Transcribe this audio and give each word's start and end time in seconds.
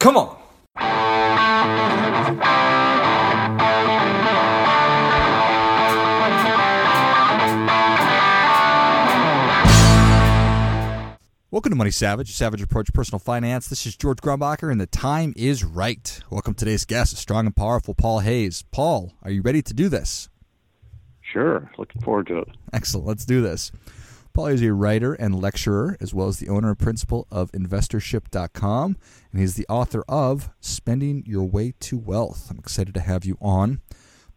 Come 0.00 0.16
on. 0.16 0.34
Welcome 11.50 11.72
to 11.72 11.76
Money 11.76 11.90
Savage, 11.90 12.32
Savage 12.32 12.62
Approach 12.62 12.90
Personal 12.94 13.18
Finance. 13.18 13.68
This 13.68 13.84
is 13.84 13.94
George 13.94 14.20
Grumbacher, 14.22 14.72
and 14.72 14.80
the 14.80 14.86
time 14.86 15.34
is 15.36 15.64
right. 15.64 16.18
Welcome 16.30 16.54
to 16.54 16.64
today's 16.64 16.86
guest, 16.86 17.18
strong 17.18 17.44
and 17.44 17.54
powerful 17.54 17.92
Paul 17.92 18.20
Hayes. 18.20 18.64
Paul, 18.70 19.12
are 19.22 19.30
you 19.30 19.42
ready 19.42 19.60
to 19.60 19.74
do 19.74 19.90
this? 19.90 20.30
Sure. 21.20 21.70
Looking 21.76 22.00
forward 22.00 22.28
to 22.28 22.38
it. 22.38 22.48
Excellent. 22.72 23.06
Let's 23.06 23.26
do 23.26 23.42
this. 23.42 23.70
Paul 24.32 24.46
is 24.46 24.62
a 24.62 24.72
writer 24.72 25.14
and 25.14 25.40
lecturer, 25.40 25.96
as 26.00 26.14
well 26.14 26.28
as 26.28 26.38
the 26.38 26.48
owner 26.48 26.70
and 26.70 26.78
principal 26.78 27.26
of 27.32 27.50
investorship.com, 27.52 28.96
and 29.32 29.40
he's 29.40 29.56
the 29.56 29.66
author 29.68 30.04
of 30.08 30.50
Spending 30.60 31.24
Your 31.26 31.44
Way 31.44 31.74
to 31.80 31.98
Wealth. 31.98 32.48
I'm 32.48 32.58
excited 32.58 32.94
to 32.94 33.00
have 33.00 33.24
you 33.24 33.36
on. 33.40 33.80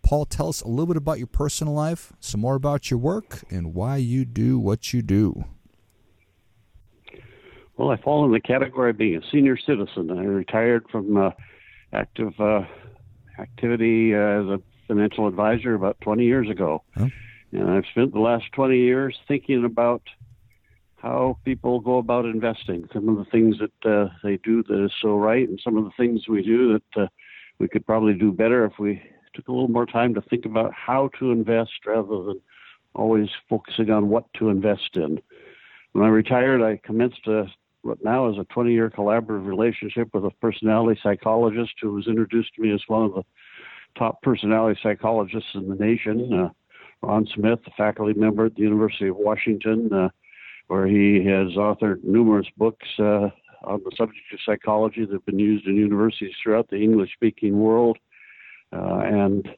Paul, 0.01 0.25
tell 0.25 0.49
us 0.49 0.61
a 0.61 0.67
little 0.67 0.87
bit 0.87 0.98
about 0.98 1.20
your 1.20 1.27
personal 1.27 1.73
life, 1.73 2.11
some 2.20 2.41
more 2.41 2.55
about 2.55 2.89
your 2.89 2.98
work, 2.98 3.43
and 3.51 3.75
why 3.75 3.98
you 3.98 4.25
do 4.25 4.57
what 4.57 4.93
you 4.93 5.01
do. 5.03 5.45
Well, 7.77 7.89
I 7.89 7.98
fall 7.98 8.25
in 8.25 8.31
the 8.31 8.39
category 8.39 8.89
of 8.89 8.98
being 8.98 9.15
a 9.15 9.21
senior 9.31 9.57
citizen. 9.57 10.09
I 10.12 10.23
retired 10.23 10.85
from 10.91 11.17
uh, 11.17 11.31
active 11.91 12.34
uh, 12.39 12.63
activity 13.39 14.15
uh, 14.15 14.17
as 14.17 14.45
a 14.48 14.62
financial 14.87 15.27
advisor 15.27 15.75
about 15.75 16.01
20 16.01 16.23
years 16.23 16.49
ago. 16.49 16.84
Huh? 16.95 17.07
And 17.53 17.70
I've 17.70 17.85
spent 17.91 18.13
the 18.13 18.20
last 18.20 18.45
20 18.53 18.77
years 18.77 19.17
thinking 19.27 19.63
about 19.63 20.02
how 20.95 21.38
people 21.43 21.79
go 21.79 21.98
about 21.98 22.26
investing, 22.26 22.88
some 22.93 23.09
of 23.09 23.17
the 23.17 23.29
things 23.29 23.57
that 23.59 23.89
uh, 23.89 24.09
they 24.23 24.38
do 24.38 24.63
that 24.63 24.85
is 24.85 24.91
so 25.02 25.16
right, 25.17 25.48
and 25.48 25.59
some 25.63 25.77
of 25.77 25.84
the 25.84 25.91
things 25.98 26.27
we 26.27 26.41
do 26.41 26.73
that 26.73 27.03
uh, 27.03 27.07
we 27.59 27.67
could 27.67 27.85
probably 27.85 28.13
do 28.13 28.31
better 28.31 28.66
if 28.66 28.79
we 28.79 29.02
took 29.34 29.48
a 29.48 29.52
little 29.52 29.68
more 29.68 29.85
time 29.85 30.13
to 30.13 30.21
think 30.21 30.46
about 30.46 30.74
how 30.74 31.09
to 31.20 31.31
invest 31.31 31.71
rather 31.85 32.24
than 32.24 32.41
always 32.96 33.29
focusing 33.49 33.90
on 33.90 34.09
what 34.09 34.26
to 34.35 34.49
invest 34.49 34.96
in. 34.96 35.20
When 35.91 36.05
I 36.05 36.09
retired, 36.09 36.62
I 36.62 36.79
commenced 36.84 37.27
a 37.27 37.48
what 37.81 38.01
now 38.01 38.29
is 38.29 38.37
a 38.37 38.46
20 38.46 38.71
year 38.71 38.90
collaborative 38.90 39.46
relationship 39.46 40.07
with 40.13 40.24
a 40.24 40.31
personality 40.41 40.99
psychologist 41.04 41.74
who 41.81 41.93
was 41.93 42.07
introduced 42.07 42.55
to 42.55 42.62
me 42.62 42.74
as 42.74 42.81
one 42.87 43.04
of 43.04 43.13
the 43.13 43.24
top 43.98 44.21
personality 44.21 44.79
psychologists 44.81 45.49
in 45.54 45.68
the 45.68 45.76
nation. 45.76 46.34
Uh, 46.34 46.49
Ron 47.04 47.27
Smith, 47.35 47.59
a 47.68 47.71
faculty 47.71 48.18
member 48.18 48.46
at 48.46 48.55
the 48.55 48.62
University 48.62 49.09
of 49.09 49.18
Washington, 49.18 49.91
uh, 49.91 50.09
where 50.68 50.87
he 50.87 51.18
has 51.26 51.49
authored 51.57 52.04
numerous 52.04 52.48
books 52.57 52.87
uh, 52.98 53.29
on 53.63 53.82
the 53.84 53.91
subject 53.98 54.23
of 54.32 54.40
psychology 54.46 55.05
that 55.05 55.12
have 55.12 55.26
been 55.26 55.40
used 55.40 55.68
in 55.68 55.76
universities 55.76 56.34
throughout 56.41 56.70
the 56.70 56.77
English 56.77 57.12
speaking 57.13 57.59
world. 57.59 57.98
Uh, 58.71 58.99
and 58.99 59.49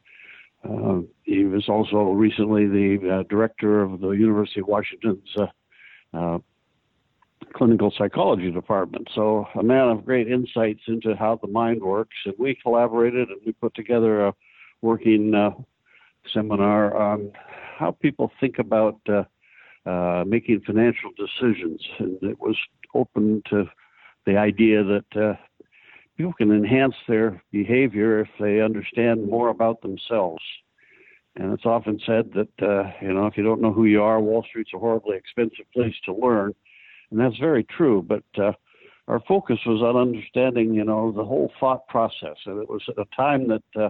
uh, 0.67 0.99
he 1.23 1.45
was 1.45 1.69
also 1.69 2.11
recently 2.11 2.65
the 2.65 3.19
uh, 3.19 3.23
director 3.29 3.83
of 3.83 4.01
the 4.01 4.09
University 4.09 4.59
of 4.59 4.67
Washington's 4.67 5.29
clinical 7.53 7.93
psychology 7.97 8.51
department. 8.51 9.07
So 9.15 9.47
a 9.55 9.63
man 9.63 9.87
of 9.89 10.03
great 10.03 10.27
insights 10.27 10.81
into 10.87 11.15
how 11.15 11.39
the 11.41 11.47
mind 11.47 11.81
works. 11.81 12.15
And 12.25 12.33
we 12.37 12.55
collaborated 12.55 13.29
and 13.29 13.39
we 13.45 13.53
put 13.53 13.73
together 13.75 14.27
a 14.27 14.33
working 14.81 15.33
uh, 15.33 15.51
seminar 16.33 16.95
on 16.95 17.31
how 17.77 17.91
people 17.91 18.31
think 18.39 18.59
about 18.59 18.99
uh, 19.09 19.23
uh, 19.89 20.23
making 20.25 20.61
financial 20.61 21.11
decisions. 21.17 21.81
And 21.99 22.17
it 22.23 22.39
was 22.39 22.57
open 22.93 23.41
to 23.49 23.65
the 24.25 24.37
idea 24.37 24.83
that 24.83 25.21
uh, 25.21 25.33
people 26.17 26.33
can 26.33 26.51
enhance 26.51 26.95
their 27.07 27.41
behavior 27.51 28.21
if 28.21 28.29
they 28.39 28.61
understand 28.61 29.29
more 29.29 29.49
about 29.49 29.81
themselves. 29.81 30.41
And 31.35 31.51
it's 31.51 31.65
often 31.65 31.99
said 32.05 32.31
that, 32.33 32.65
uh, 32.65 32.91
you 33.01 33.13
know, 33.13 33.27
if 33.27 33.35
you 33.35 33.43
don't 33.43 33.61
know 33.61 33.73
who 33.73 33.85
you 33.85 34.01
are, 34.01 34.21
Wall 34.21 34.45
Street's 34.47 34.71
a 34.73 34.79
horribly 34.79 35.17
expensive 35.17 35.65
place 35.73 35.95
to 36.05 36.13
learn 36.13 36.53
and 37.11 37.19
that's 37.19 37.37
very 37.37 37.63
true. 37.63 38.05
But 38.07 38.23
uh, 38.37 38.51
our 39.07 39.21
focus 39.27 39.59
was 39.65 39.81
on 39.81 39.95
understanding, 39.95 40.73
you 40.73 40.83
know, 40.83 41.11
the 41.11 41.23
whole 41.23 41.51
thought 41.59 41.87
process, 41.87 42.37
and 42.45 42.61
it 42.61 42.69
was 42.69 42.81
at 42.89 42.97
a 42.97 43.05
time 43.15 43.47
that 43.47 43.81
uh, 43.81 43.89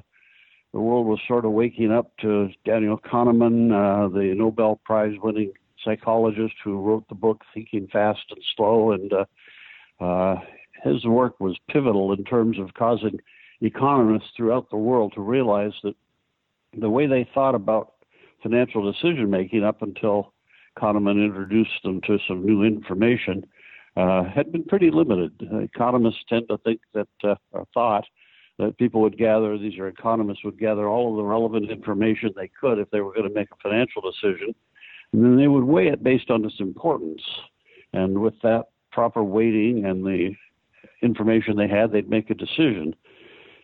the 0.75 0.81
world 0.81 1.07
was 1.07 1.19
sort 1.25 1.45
of 1.45 1.53
waking 1.53 1.89
up 1.89 2.11
to 2.17 2.49
Daniel 2.65 2.97
Kahneman, 2.97 3.71
uh, 3.71 4.09
the 4.09 4.33
Nobel 4.35 4.81
Prize-winning 4.83 5.53
psychologist 5.81 6.55
who 6.65 6.81
wrote 6.81 7.07
the 7.07 7.15
book 7.15 7.43
Thinking 7.53 7.87
Fast 7.87 8.25
and 8.29 8.43
Slow, 8.57 8.91
and 8.91 9.13
uh, 9.13 10.03
uh, 10.03 10.35
his 10.83 11.05
work 11.05 11.39
was 11.39 11.55
pivotal 11.69 12.11
in 12.11 12.25
terms 12.25 12.59
of 12.59 12.73
causing 12.73 13.21
economists 13.61 14.31
throughout 14.35 14.69
the 14.69 14.75
world 14.75 15.13
to 15.15 15.21
realize 15.21 15.71
that 15.83 15.95
the 16.77 16.89
way 16.89 17.07
they 17.07 17.25
thought 17.33 17.55
about 17.55 17.93
financial 18.43 18.91
decision 18.91 19.29
making 19.29 19.63
up 19.63 19.81
until 19.81 20.33
Kahneman 20.77 21.23
introduced 21.23 21.83
them 21.85 22.01
to 22.01 22.17
some 22.27 22.45
new 22.45 22.63
information, 22.63 23.45
uh, 23.95 24.25
had 24.25 24.51
been 24.51 24.65
pretty 24.65 24.91
limited. 24.91 25.31
Uh, 25.53 25.59
economists 25.59 26.25
tend 26.27 26.49
to 26.49 26.57
think 26.57 26.81
that, 26.93 27.07
uh, 27.23 27.35
thought, 27.73 28.03
that 28.57 28.77
people 28.77 29.01
would 29.01 29.17
gather, 29.17 29.57
these 29.57 29.77
are 29.77 29.87
economists, 29.87 30.43
would 30.43 30.59
gather 30.59 30.87
all 30.87 31.11
of 31.11 31.17
the 31.17 31.23
relevant 31.23 31.69
information 31.69 32.31
they 32.35 32.49
could 32.59 32.79
if 32.79 32.89
they 32.91 33.01
were 33.01 33.13
going 33.13 33.27
to 33.27 33.33
make 33.33 33.49
a 33.51 33.61
financial 33.61 34.01
decision, 34.01 34.55
and 35.11 35.23
then 35.23 35.37
they 35.37 35.47
would 35.47 35.63
weigh 35.63 35.87
it 35.87 36.03
based 36.03 36.29
on 36.29 36.45
its 36.45 36.59
importance. 36.59 37.21
And 37.93 38.19
with 38.19 38.35
that 38.43 38.65
proper 38.91 39.23
weighting 39.23 39.85
and 39.85 40.03
the 40.03 40.33
information 41.01 41.57
they 41.57 41.67
had, 41.67 41.91
they'd 41.91 42.09
make 42.09 42.29
a 42.29 42.33
decision. 42.33 42.95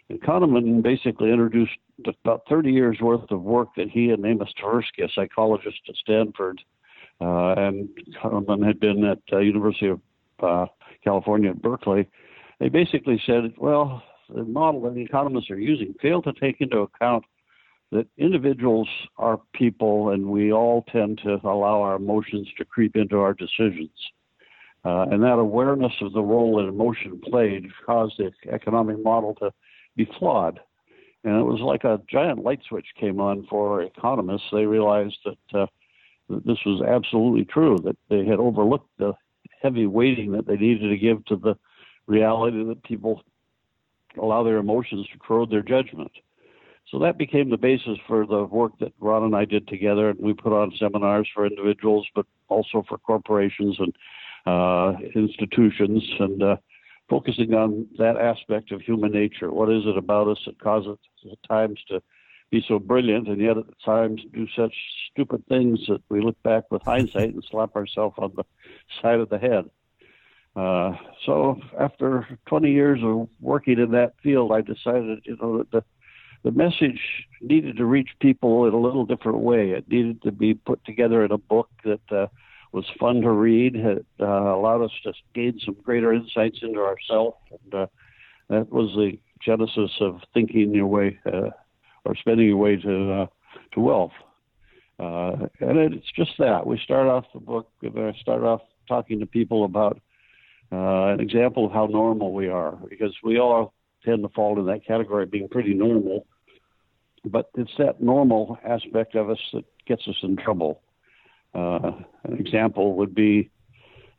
And 0.10 0.22
Kahneman 0.22 0.84
basically 0.84 1.32
introduced 1.32 1.78
about 2.06 2.44
30 2.50 2.72
years 2.72 2.98
worth 3.00 3.32
of 3.32 3.42
work 3.42 3.70
that 3.78 3.90
he 3.90 4.10
and 4.10 4.26
Amos 4.26 4.52
Tversky, 4.62 5.06
a 5.06 5.10
psychologist 5.14 5.80
at 5.88 5.96
Stanford, 5.96 6.62
uh, 7.22 7.54
and 7.54 7.88
Kahneman 8.22 8.66
had 8.66 8.80
been 8.80 9.06
at 9.06 9.20
uh, 9.32 9.40
University 9.40 9.88
of 9.88 10.02
uh, 10.42 10.66
California 11.04 11.52
at 11.52 11.62
Berkeley. 11.62 12.08
They 12.60 12.70
basically 12.70 13.22
said, 13.26 13.54
well, 13.58 14.04
the 14.34 14.44
model 14.44 14.82
that 14.82 14.98
economists 14.98 15.50
are 15.50 15.60
using 15.60 15.94
failed 16.02 16.24
to 16.26 16.34
take 16.34 16.62
into 16.62 16.80
account 16.80 17.24
that 17.92 18.08
individuals 18.18 18.88
are 19.18 19.40
people 19.54 20.10
and 20.10 20.26
we 20.26 20.54
all 20.54 20.84
tend 20.92 21.20
to 21.24 21.40
allow 21.44 21.82
our 21.82 21.96
emotions 21.96 22.48
to 22.58 22.66
creep 22.66 22.96
into 22.96 23.18
our 23.18 23.34
decisions. 23.34 23.90
Uh, 24.84 25.06
and 25.12 25.22
that 25.22 25.38
awareness 25.38 25.92
of 26.02 26.14
the 26.14 26.22
role 26.22 26.58
that 26.58 26.68
emotion 26.68 27.20
played 27.24 27.68
caused 27.86 28.18
the 28.18 28.32
economic 28.52 29.02
model 29.04 29.36
to 29.36 29.52
be 29.96 30.10
flawed. 30.18 30.60
And 31.24 31.36
it 31.36 31.44
was 31.44 31.60
like 31.60 31.84
a 31.84 32.02
giant 32.10 32.44
light 32.44 32.62
switch 32.68 32.88
came 33.00 33.20
on 33.20 33.46
for 33.48 33.84
economists. 33.84 34.48
They 34.52 34.66
realized 34.66 35.18
that 35.26 35.60
uh, 35.60 35.68
that 36.30 36.46
this 36.46 36.58
was 36.66 36.82
absolutely 36.82 37.46
true, 37.46 37.78
that 37.84 37.98
they 38.10 38.26
had 38.26 38.40
overlooked 38.40 38.90
the 38.98 39.14
heavy 39.62 39.86
weighting 39.86 40.32
that 40.32 40.48
they 40.48 40.56
needed 40.58 40.90
to 40.90 40.98
give 40.98 41.24
to 41.26 41.36
the 41.36 41.56
reality 42.08 42.64
that 42.64 42.84
people 42.84 43.22
allow 44.18 44.44
their 44.44 44.58
emotions 44.58 45.08
to 45.12 45.20
corrode 45.20 45.52
their 45.52 45.62
judgment. 45.62 46.12
So 46.90 47.00
that 47.00 47.18
became 47.18 47.50
the 47.50 47.58
basis 47.58 47.98
for 48.08 48.26
the 48.26 48.44
work 48.44 48.74
that 48.80 48.94
Ron 49.00 49.24
and 49.24 49.36
I 49.36 49.46
did 49.46 49.68
together. 49.68 50.10
And 50.10 50.20
we 50.20 50.34
put 50.34 50.52
on 50.52 50.74
seminars 50.78 51.30
for 51.34 51.46
individuals, 51.46 52.08
but 52.14 52.26
also 52.50 52.84
for 52.88 52.98
corporations 52.98 53.78
and 53.80 53.96
uh, 54.46 54.98
institutions, 55.16 56.04
and 56.20 56.44
uh, 56.44 56.56
focusing 57.10 57.54
on 57.54 57.88
that 57.98 58.18
aspect 58.18 58.72
of 58.72 58.82
human 58.82 59.12
nature. 59.12 59.52
What 59.52 59.70
is 59.70 59.84
it 59.86 59.98
about 59.98 60.28
us 60.28 60.40
that 60.46 60.60
causes 60.60 60.98
us 60.98 61.32
at 61.32 61.50
times 61.50 61.80
to 61.90 62.02
be 62.52 62.64
so 62.68 62.80
brilliant 62.80 63.28
and 63.30 63.42
yet 63.42 63.58
at 63.58 63.66
times 63.84 64.22
do 64.34 64.46
such 64.56 64.74
stupid 65.12 65.44
things 65.48 65.80
that 65.88 66.02
we 66.10 66.22
look 66.22 66.42
back 66.44 66.64
with 66.70 66.82
hindsight 66.84 67.34
and 67.34 67.44
slap 67.50 67.76
ourselves 67.76 68.16
on 68.18 68.34
the 68.36 68.44
side 69.02 69.20
of 69.20 69.30
the 69.30 69.38
head. 69.38 69.70
Uh, 70.56 70.92
so 71.26 71.60
after 71.80 72.28
20 72.48 72.72
years 72.72 73.00
of 73.04 73.30
working 73.40 73.80
in 73.80 73.92
that 73.92 74.14
field, 74.22 74.52
I 74.52 74.62
decided, 74.62 75.20
you 75.24 75.38
know, 75.42 75.60
that 75.60 75.72
the, 75.72 75.84
the 76.44 76.52
message 76.52 77.00
needed 77.40 77.78
to 77.78 77.86
reach 77.86 78.10
people 78.20 78.66
in 78.66 78.74
a 78.74 78.80
little 78.80 79.06
different 79.06 79.40
way. 79.40 79.72
It 79.72 79.90
needed 79.90 80.22
to 80.24 80.32
be 80.32 80.54
put 80.54 80.84
together 80.84 81.24
in 81.24 81.32
a 81.32 81.38
book 81.38 81.70
that 81.86 82.02
uh, 82.12 82.28
was 82.74 82.86
fun 83.00 83.22
to 83.22 83.32
read. 83.32 83.76
It 83.76 84.06
uh, 84.20 84.26
allowed 84.26 84.84
us 84.84 84.92
to 85.04 85.14
gain 85.34 85.60
some 85.64 85.78
greater 85.84 86.14
insights 86.14 86.60
into 86.62 86.82
ourselves, 86.82 87.38
and 87.52 87.74
uh, 87.74 87.88
that 88.50 88.72
was 88.72 88.92
the 88.96 89.20
genesis 89.42 89.92
of 90.02 90.20
thinking 90.34 90.74
your 90.74 90.88
way 90.88 91.18
uh, 91.26 91.50
or 92.04 92.16
spending 92.16 92.48
your 92.48 92.58
way 92.58 92.76
to 92.76 93.14
uh, 93.14 93.28
to 93.74 93.80
wealth. 93.80 94.12
And 95.00 95.78
it's 95.80 96.12
just 96.16 96.32
that 96.38 96.68
we 96.68 96.80
start 96.84 97.08
off 97.08 97.26
the 97.34 97.40
book. 97.40 97.68
I 97.84 98.14
start 98.22 98.44
off 98.44 98.62
talking 98.88 99.20
to 99.20 99.26
people 99.26 99.66
about 99.66 100.00
uh, 100.72 101.14
an 101.14 101.20
example 101.20 101.66
of 101.66 101.72
how 101.72 101.86
normal 101.86 102.34
we 102.34 102.48
are, 102.48 102.78
because 102.90 103.16
we 103.24 103.40
all 103.40 103.74
tend 104.06 104.24
to 104.24 104.30
fall 104.30 104.60
in 104.60 104.66
that 104.66 104.86
category 104.86 105.24
of 105.24 105.32
being 105.32 105.48
pretty 105.48 105.74
normal. 105.74 106.26
But 107.24 107.50
it's 107.56 107.72
that 107.78 108.02
normal 108.02 108.58
aspect 108.66 109.16
of 109.16 109.30
us 109.30 109.40
that 109.54 109.66
gets 109.86 110.08
us 110.08 110.16
in 110.24 110.38
trouble. 110.38 110.82
Uh, 111.54 111.92
an 112.24 112.40
example 112.40 112.96
would 112.96 113.14
be 113.14 113.52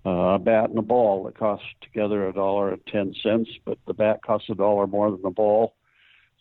uh, 0.05 0.35
a 0.35 0.39
bat 0.39 0.71
and 0.71 0.79
a 0.79 0.83
ball 0.83 1.25
that 1.25 1.39
cost 1.39 1.65
together 1.81 2.29
a 2.29 2.33
dollar 2.33 2.73
and 2.73 2.87
ten 2.87 3.15
cents, 3.23 3.51
but 3.65 3.79
the 3.87 3.95
bat 3.95 4.21
costs 4.25 4.51
a 4.51 4.55
dollar 4.55 4.87
more 4.87 5.11
than 5.11 5.23
the 5.23 5.31
ball. 5.31 5.75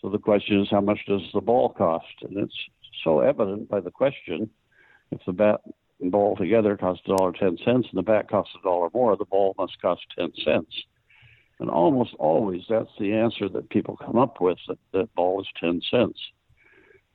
So 0.02 0.10
the 0.10 0.18
question 0.18 0.62
is, 0.62 0.68
how 0.69 0.81
much 0.81 1.00
does 1.07 1.22
the 1.34 1.42
ball 1.42 1.69
cost? 1.69 2.06
And 2.22 2.38
it's 2.38 2.57
so 3.04 3.22
evident 3.22 3.69
by 3.69 3.80
the 3.80 3.92
question. 3.92 4.50
If 5.12 5.22
the 5.25 5.34
bat 5.34 5.62
ball 6.09 6.36
together 6.36 6.75
cost 6.77 7.01
a 7.06 7.15
dollar 7.15 7.31
ten 7.31 7.57
cents, 7.63 7.88
and 7.89 7.98
the 7.98 8.03
bat 8.03 8.30
costs 8.30 8.53
a 8.59 8.63
dollar 8.63 8.89
more, 8.94 9.15
the 9.15 9.25
ball 9.25 9.53
must 9.57 9.81
cost 9.81 10.01
ten 10.18 10.31
cents. 10.44 10.74
And 11.59 11.69
almost 11.69 12.15
always, 12.18 12.63
that's 12.68 12.89
the 13.00 13.13
answer 13.13 13.48
that 13.50 13.69
people 13.69 13.98
come 13.98 14.18
up 14.18 14.42
with. 14.42 14.57
That 14.68 14.80
that 14.94 15.13
ball 15.13 15.42
is 15.42 15.48
ten 15.59 15.81
cents. 15.89 16.19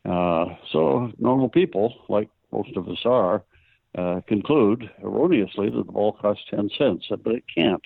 Uh, 0.05 0.55
so 0.71 1.11
normal 1.19 1.49
people, 1.49 1.93
like 2.09 2.29
most 2.53 2.77
of 2.77 2.89
us 2.89 3.01
are, 3.05 3.43
uh, 3.97 4.21
conclude 4.29 4.91
erroneously 5.03 5.71
that 5.71 5.87
the 5.87 5.93
ball 5.93 6.13
costs 6.13 6.45
10 6.51 6.71
cents, 6.79 7.07
but 7.25 7.35
it 7.35 7.45
can't. 7.53 7.83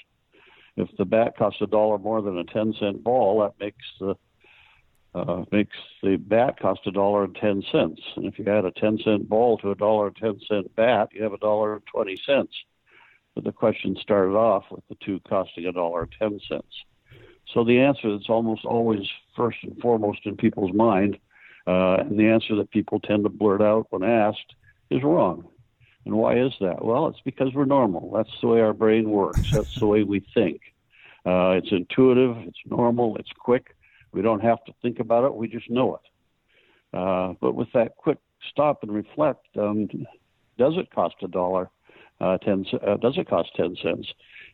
If 0.77 0.89
the 0.99 1.05
bat 1.05 1.37
costs 1.37 1.63
a 1.63 1.67
dollar 1.67 1.99
more 1.99 2.21
than 2.21 2.39
a 2.39 2.45
10 2.45 2.75
cent 2.79 3.03
ball, 3.03 3.41
that 3.41 3.65
makes 3.65 3.85
the 3.99 4.17
uh, 5.15 5.45
makes 5.51 5.77
the 6.03 6.17
bat 6.17 6.59
cost 6.61 6.81
a 6.87 6.91
dollar 6.91 7.25
and 7.25 7.35
ten 7.35 7.63
cents. 7.73 8.01
And 8.17 8.27
if 8.27 8.39
you 8.39 8.47
add 8.47 8.65
a 8.65 8.71
ten 8.71 8.99
cent 9.05 9.29
ball 9.29 9.59
to 9.59 9.71
a 9.71 9.75
dollar 9.75 10.09
and 10.09 10.17
ten 10.17 10.41
cent 10.49 10.75
bat, 10.77 11.09
you 11.13 11.23
have 11.23 11.33
a 11.33 11.39
dollar 11.39 11.75
and 11.75 11.87
twenty 11.87 12.17
cents. 12.25 12.55
But 13.35 13.45
the 13.45 13.53
question 13.53 13.97
started 14.01 14.33
off 14.33 14.65
with 14.71 14.87
the 14.89 14.97
two 15.05 15.21
costing 15.29 15.67
a 15.67 15.73
dollar 15.73 16.03
and 16.03 16.13
ten 16.19 16.41
cents. 16.49 16.85
So 17.53 17.65
the 17.65 17.81
answer 17.81 18.13
that's 18.13 18.29
almost 18.29 18.65
always 18.65 19.09
first 19.37 19.59
and 19.63 19.79
foremost 19.81 20.21
in 20.25 20.37
people's 20.37 20.73
mind, 20.73 21.19
uh, 21.67 21.97
and 21.97 22.19
the 22.19 22.29
answer 22.29 22.55
that 22.57 22.71
people 22.71 23.01
tend 23.01 23.25
to 23.25 23.31
blurt 23.31 23.63
out 23.63 23.87
when 23.91 24.05
asked, 24.05 24.55
is 24.91 25.03
wrong. 25.03 25.49
And 26.07 26.15
why 26.15 26.39
is 26.39 26.53
that? 26.61 26.85
Well, 26.85 27.09
it's 27.09 27.21
because 27.25 27.53
we're 27.55 27.65
normal. 27.65 28.13
That's 28.15 28.31
the 28.41 28.49
way 28.49 28.61
our 28.61 28.73
brain 28.73 29.11
works. 29.11 29.49
That's 29.53 29.79
the 29.79 29.87
way 29.87 30.03
we 30.03 30.25
think. 30.33 30.61
Uh, 31.27 31.51
it's 31.59 31.71
intuitive. 31.71 32.37
It's 32.47 32.59
normal. 32.67 33.17
It's 33.17 33.33
quick. 33.39 33.77
We 34.13 34.23
don't 34.23 34.43
have 34.43 34.65
to 34.65 34.73
think 34.83 34.99
about 34.99 35.25
it. 35.25 35.35
We 35.35 35.49
just 35.49 35.71
know 35.71 35.97
it. 35.97 36.97
Uh, 36.97 37.35
but 37.41 37.55
with 37.55 37.69
that 37.75 37.97
quick 37.97 38.19
stop 38.51 38.83
and 38.83 38.93
reflect, 38.93 39.47
um, 39.57 39.89
does 40.59 40.75
it 40.77 40.93
cost 40.93 41.15
a 41.23 41.29
dollar? 41.29 41.71
Uh, 42.21 42.37
ten? 42.39 42.67
Uh, 42.87 42.97
does 42.97 43.17
it 43.17 43.29
cost 43.29 43.51
ten 43.57 43.77
cents? 43.83 44.09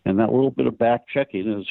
And 0.05 0.19
that 0.19 0.33
little 0.33 0.51
bit 0.51 0.67
of 0.67 0.79
back 0.79 1.09
checking 1.13 1.51
is 1.51 1.67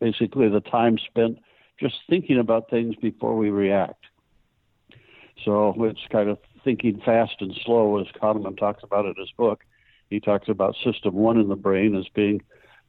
basically 0.00 0.48
the 0.48 0.60
time 0.60 0.98
spent 0.98 1.38
just 1.80 1.94
thinking 2.08 2.38
about 2.38 2.68
things 2.68 2.96
before 2.96 3.36
we 3.36 3.50
react. 3.50 4.04
So 5.44 5.74
it's 5.84 6.00
kind 6.10 6.28
of 6.28 6.38
thinking 6.64 7.00
fast 7.04 7.36
and 7.40 7.54
slow, 7.64 7.98
as 7.98 8.06
Kahneman 8.20 8.58
talks 8.58 8.82
about 8.82 9.06
in 9.06 9.14
his 9.16 9.30
book. 9.36 9.64
He 10.10 10.20
talks 10.20 10.48
about 10.48 10.74
system 10.84 11.14
one 11.14 11.38
in 11.38 11.48
the 11.48 11.56
brain 11.56 11.94
as 11.94 12.06
being 12.14 12.42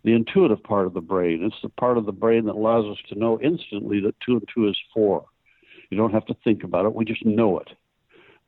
the 0.04 0.14
intuitive 0.14 0.64
part 0.64 0.86
of 0.86 0.94
the 0.94 1.02
brain. 1.02 1.44
It's 1.44 1.62
the 1.62 1.70
part 1.70 1.98
of 1.98 2.06
the 2.06 2.12
brain 2.12 2.46
that 2.46 2.56
allows 2.56 2.86
us 2.86 2.98
to 3.10 3.20
know 3.20 3.40
instantly 3.42 4.00
that 4.02 4.20
two 4.26 4.34
and 4.34 4.50
two 4.54 4.68
is 4.68 4.78
four. 4.94 5.26
You 5.90 5.98
don't 5.98 6.14
have 6.14 6.26
to 6.28 6.36
think 6.44 6.64
about 6.64 6.86
it, 6.86 6.94
we 6.94 7.06
just 7.06 7.26
know 7.26 7.60
it. 7.60 7.70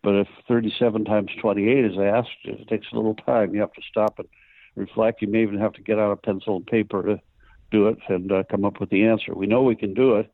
But 0.04 0.16
if 0.16 0.28
37 0.48 1.06
times 1.06 1.30
28 1.40 1.86
is 1.86 1.98
asked, 2.00 2.30
it 2.46 2.68
takes 2.68 2.88
a 2.92 2.96
little 2.96 3.16
time. 3.16 3.54
You 3.54 3.62
have 3.62 3.74
to 3.74 3.82
stop 3.90 4.18
and 4.18 4.28
reflect. 4.76 5.22
You 5.22 5.28
may 5.28 5.44
even 5.44 5.60
have 5.60 5.74
to 5.74 5.82
get 5.82 6.00
out 6.00 6.12
a 6.12 6.16
pencil 6.16 6.56
and 6.56 6.66
paper 6.66 7.04
to 7.04 7.22
do 7.70 7.88
it 7.88 8.00
and 8.10 8.32
uh, 8.32 8.44
come 8.50 8.66
up 8.66 8.80
with 8.80 8.90
the 8.90 9.06
answer. 9.06 9.34
We 9.36 9.48
know 9.48 9.62
we 9.62 9.76
can 9.76 9.94
do 9.94 10.16
it, 10.16 10.32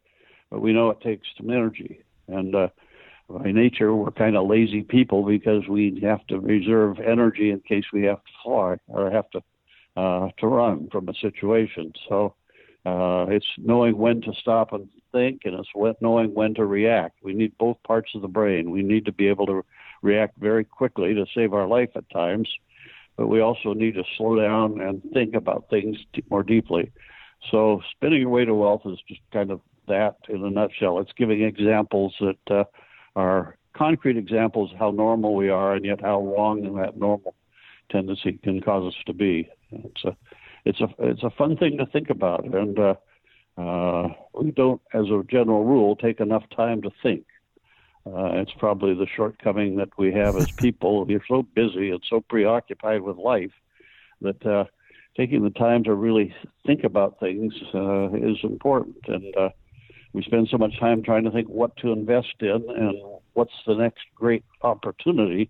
but 0.49 0.61
we 0.61 0.73
know 0.73 0.89
it 0.89 1.01
takes 1.01 1.27
some 1.37 1.49
energy. 1.49 2.03
And 2.27 2.55
uh, 2.55 2.69
by 3.29 3.51
nature, 3.51 3.93
we're 3.93 4.11
kind 4.11 4.37
of 4.37 4.47
lazy 4.47 4.83
people 4.83 5.23
because 5.23 5.67
we 5.67 5.99
have 6.01 6.25
to 6.27 6.39
reserve 6.39 6.99
energy 6.99 7.51
in 7.51 7.59
case 7.59 7.85
we 7.91 8.03
have 8.03 8.23
to 8.23 8.31
fly 8.43 8.77
or 8.87 9.11
have 9.11 9.29
to 9.31 9.41
uh, 9.97 10.29
to 10.37 10.47
run 10.47 10.87
from 10.91 11.09
a 11.09 11.13
situation. 11.15 11.91
So 12.07 12.35
uh, 12.85 13.25
it's 13.29 13.47
knowing 13.57 13.97
when 13.97 14.21
to 14.21 14.31
stop 14.39 14.71
and 14.71 14.87
think, 15.11 15.41
and 15.43 15.55
it's 15.55 15.97
knowing 16.01 16.33
when 16.35 16.53
to 16.53 16.65
react. 16.65 17.17
We 17.23 17.33
need 17.33 17.57
both 17.57 17.81
parts 17.83 18.11
of 18.13 18.21
the 18.21 18.27
brain. 18.27 18.69
We 18.69 18.83
need 18.83 19.05
to 19.05 19.11
be 19.11 19.27
able 19.27 19.47
to 19.47 19.65
react 20.03 20.37
very 20.37 20.63
quickly 20.63 21.15
to 21.15 21.25
save 21.33 21.53
our 21.53 21.67
life 21.67 21.89
at 21.95 22.07
times, 22.11 22.47
but 23.17 23.27
we 23.27 23.41
also 23.41 23.73
need 23.73 23.95
to 23.95 24.03
slow 24.17 24.39
down 24.39 24.79
and 24.79 25.01
think 25.13 25.33
about 25.33 25.65
things 25.71 25.97
more 26.29 26.43
deeply. 26.43 26.91
So 27.49 27.81
spending 27.95 28.21
your 28.21 28.29
way 28.29 28.45
to 28.45 28.53
wealth 28.53 28.81
is 28.85 28.99
just 29.07 29.21
kind 29.33 29.49
of 29.49 29.61
that 29.87 30.17
in 30.29 30.43
a 30.43 30.49
nutshell. 30.49 30.99
It's 30.99 31.11
giving 31.17 31.41
examples 31.41 32.13
that 32.19 32.55
uh, 32.55 32.63
are 33.15 33.57
concrete 33.75 34.17
examples 34.17 34.71
of 34.73 34.77
how 34.77 34.91
normal 34.91 35.33
we 35.33 35.49
are 35.49 35.73
and 35.73 35.85
yet 35.85 36.01
how 36.01 36.21
wrong 36.21 36.61
that 36.75 36.97
normal 36.97 37.33
tendency 37.89 38.39
can 38.43 38.61
cause 38.61 38.93
us 38.93 39.03
to 39.07 39.13
be. 39.13 39.49
It's 39.71 40.03
a 40.05 40.15
it's 40.65 40.81
a 40.81 40.87
it's 40.99 41.23
a 41.23 41.29
fun 41.31 41.57
thing 41.57 41.77
to 41.77 41.85
think 41.85 42.09
about, 42.09 42.45
and 42.45 42.77
uh, 42.79 42.95
uh, 43.57 44.09
we 44.39 44.51
don't, 44.51 44.81
as 44.93 45.05
a 45.05 45.23
general 45.29 45.65
rule, 45.65 45.95
take 45.95 46.19
enough 46.19 46.43
time 46.55 46.81
to 46.83 46.91
think. 47.01 47.25
Uh, 48.05 48.31
it's 48.35 48.51
probably 48.57 48.93
the 48.93 49.07
shortcoming 49.15 49.75
that 49.77 49.89
we 49.97 50.13
have 50.13 50.37
as 50.37 50.47
people. 50.57 51.05
We're 51.05 51.23
so 51.27 51.43
busy 51.55 51.89
and 51.91 52.01
so 52.09 52.21
preoccupied 52.29 53.01
with 53.01 53.17
life 53.17 53.51
that 54.21 54.45
uh, 54.45 54.65
taking 55.17 55.43
the 55.43 55.49
time 55.51 55.83
to 55.83 55.93
really 55.95 56.33
think 56.65 56.83
about 56.83 57.19
things 57.19 57.53
uh, 57.73 58.09
is 58.13 58.37
important. 58.43 58.97
And 59.07 59.35
uh, 59.35 59.49
we 60.13 60.23
spend 60.23 60.47
so 60.49 60.57
much 60.57 60.79
time 60.79 61.03
trying 61.03 61.23
to 61.25 61.31
think 61.31 61.47
what 61.47 61.75
to 61.77 61.91
invest 61.91 62.35
in 62.39 62.65
and 62.69 62.95
what's 63.33 63.51
the 63.65 63.75
next 63.75 64.01
great 64.15 64.43
opportunity 64.61 65.49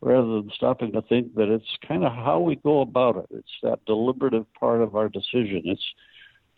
rather 0.00 0.26
than 0.26 0.50
stopping 0.54 0.92
to 0.92 1.02
think 1.02 1.34
that 1.34 1.48
it's 1.48 1.76
kind 1.86 2.04
of 2.04 2.12
how 2.12 2.40
we 2.40 2.56
go 2.56 2.80
about 2.80 3.16
it. 3.16 3.26
It's 3.30 3.56
that 3.62 3.84
deliberative 3.86 4.46
part 4.54 4.82
of 4.82 4.94
our 4.94 5.08
decision. 5.08 5.62
It's 5.64 5.82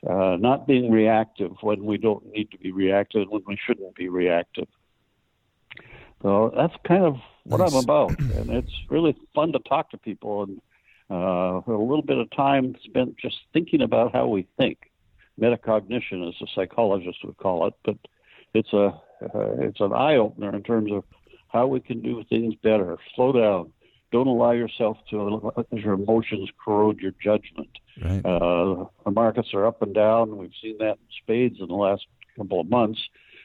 uh, 0.09 0.37
not 0.39 0.67
being 0.67 0.91
reactive 0.91 1.53
when 1.61 1.85
we 1.85 1.99
don't 1.99 2.25
need 2.33 2.51
to 2.51 2.59
be 2.59 2.73
reactive, 2.73 3.29
when 3.29 3.43
we 3.47 3.59
shouldn't 3.67 3.95
be 3.95 4.09
reactive. 4.09 4.69
So 6.23 6.53
that's 6.57 6.75
kind 6.87 7.05
of 7.05 7.17
what 7.45 7.59
nice. 7.59 7.73
I'm 7.73 7.79
about, 7.79 8.19
and 8.19 8.51
it's 8.51 8.73
really 8.91 9.17
fun 9.35 9.53
to 9.53 9.61
talk 9.61 9.91
to 9.91 9.99
people 9.99 10.43
and 10.43 10.61
uh, 11.11 11.61
a 11.67 11.79
little 11.79 12.03
bit 12.03 12.19
of 12.19 12.31
time 12.33 12.75
spent 12.85 13.17
just 13.17 13.37
thinking 13.53 13.83
about 13.83 14.13
how 14.13 14.27
we 14.27 14.47
think 14.59 14.79
metacognition, 15.41 16.29
as 16.29 16.35
a 16.43 16.47
psychologist 16.55 17.19
would 17.25 17.37
call 17.37 17.67
it, 17.67 17.75
but 17.85 17.97
it's 18.55 18.73
a 18.73 19.01
uh, 19.23 19.51
it's 19.61 19.81
an 19.81 19.93
eye 19.93 20.17
opener 20.17 20.55
in 20.55 20.63
terms 20.63 20.93
of 20.93 21.05
how 21.49 21.67
we 21.67 21.81
can 21.81 22.01
do 22.01 22.23
things 22.29 22.55
better. 22.63 22.97
Slow 23.15 23.33
down. 23.33 23.73
Don't 24.11 24.27
allow 24.27 24.53
yourself 24.53 24.97
to 25.11 25.53
let 25.57 25.73
your 25.73 25.95
emotions 25.95 26.49
corrode 26.65 26.99
your 26.99 27.13
judgment. 27.23 27.69
Right. 28.03 28.25
Uh, 28.25 28.87
the 29.05 29.11
markets 29.11 29.49
are 29.53 29.67
up 29.67 29.83
and 29.83 29.95
down. 29.95 30.39
We've 30.39 30.53
seen 30.63 30.79
that 30.79 30.93
in 30.93 31.09
spades 31.23 31.57
in 31.61 31.69
the 31.69 31.75
last 31.75 32.07
couple 32.37 32.61
of 32.61 32.71
months, 32.71 33.01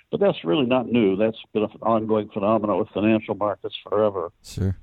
but 0.10 0.20
that's 0.20 0.44
really 0.46 0.66
not 0.66 0.88
new. 0.88 1.18
That's 1.18 1.38
been 1.54 1.64
an 1.64 1.70
ongoing 1.82 2.30
phenomenon 2.30 2.80
with 2.80 2.90
financial 2.90 3.36
markets 3.36 3.76
forever. 3.84 4.32
Sure. 4.44 4.78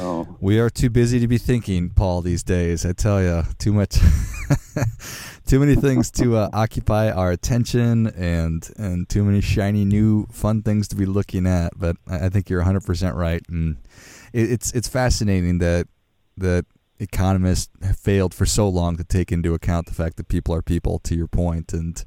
Oh. 0.00 0.36
We 0.40 0.58
are 0.60 0.70
too 0.70 0.90
busy 0.90 1.18
to 1.20 1.28
be 1.28 1.38
thinking, 1.38 1.90
Paul, 1.90 2.22
these 2.22 2.42
days. 2.42 2.84
I 2.84 2.92
tell 2.92 3.22
you, 3.22 3.42
too 3.58 3.72
much, 3.72 3.96
too 5.46 5.58
many 5.58 5.74
things 5.74 6.10
to 6.12 6.36
uh, 6.36 6.50
occupy 6.52 7.10
our 7.10 7.30
attention, 7.32 8.06
and 8.08 8.68
and 8.76 9.08
too 9.08 9.24
many 9.24 9.40
shiny 9.40 9.84
new 9.84 10.26
fun 10.30 10.62
things 10.62 10.88
to 10.88 10.96
be 10.96 11.06
looking 11.06 11.46
at. 11.46 11.72
But 11.76 11.96
I 12.06 12.28
think 12.28 12.48
you're 12.48 12.60
100 12.60 12.84
percent 12.84 13.16
right, 13.16 13.42
and 13.48 13.76
it, 14.32 14.52
it's 14.52 14.72
it's 14.72 14.88
fascinating 14.88 15.58
that 15.58 15.88
that 16.36 16.66
economists 17.00 17.70
have 17.82 17.98
failed 17.98 18.34
for 18.34 18.46
so 18.46 18.68
long 18.68 18.96
to 18.96 19.04
take 19.04 19.32
into 19.32 19.54
account 19.54 19.86
the 19.86 19.94
fact 19.94 20.16
that 20.18 20.28
people 20.28 20.54
are 20.54 20.62
people. 20.62 20.98
To 21.00 21.16
your 21.16 21.28
point, 21.28 21.72
and 21.72 22.04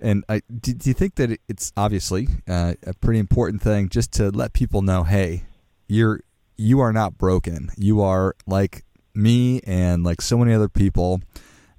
and 0.00 0.24
I, 0.28 0.42
do, 0.60 0.74
do 0.74 0.90
you 0.90 0.94
think 0.94 1.14
that 1.16 1.38
it's 1.48 1.72
obviously 1.76 2.28
uh, 2.46 2.74
a 2.86 2.94
pretty 2.94 3.18
important 3.18 3.62
thing 3.62 3.88
just 3.88 4.12
to 4.14 4.30
let 4.30 4.52
people 4.52 4.82
know, 4.82 5.04
hey, 5.04 5.44
you're 5.88 6.20
you 6.58 6.80
are 6.80 6.92
not 6.92 7.16
broken. 7.16 7.70
You 7.76 8.02
are 8.02 8.34
like 8.46 8.84
me 9.14 9.60
and 9.64 10.04
like 10.04 10.20
so 10.20 10.36
many 10.36 10.52
other 10.52 10.68
people 10.68 11.22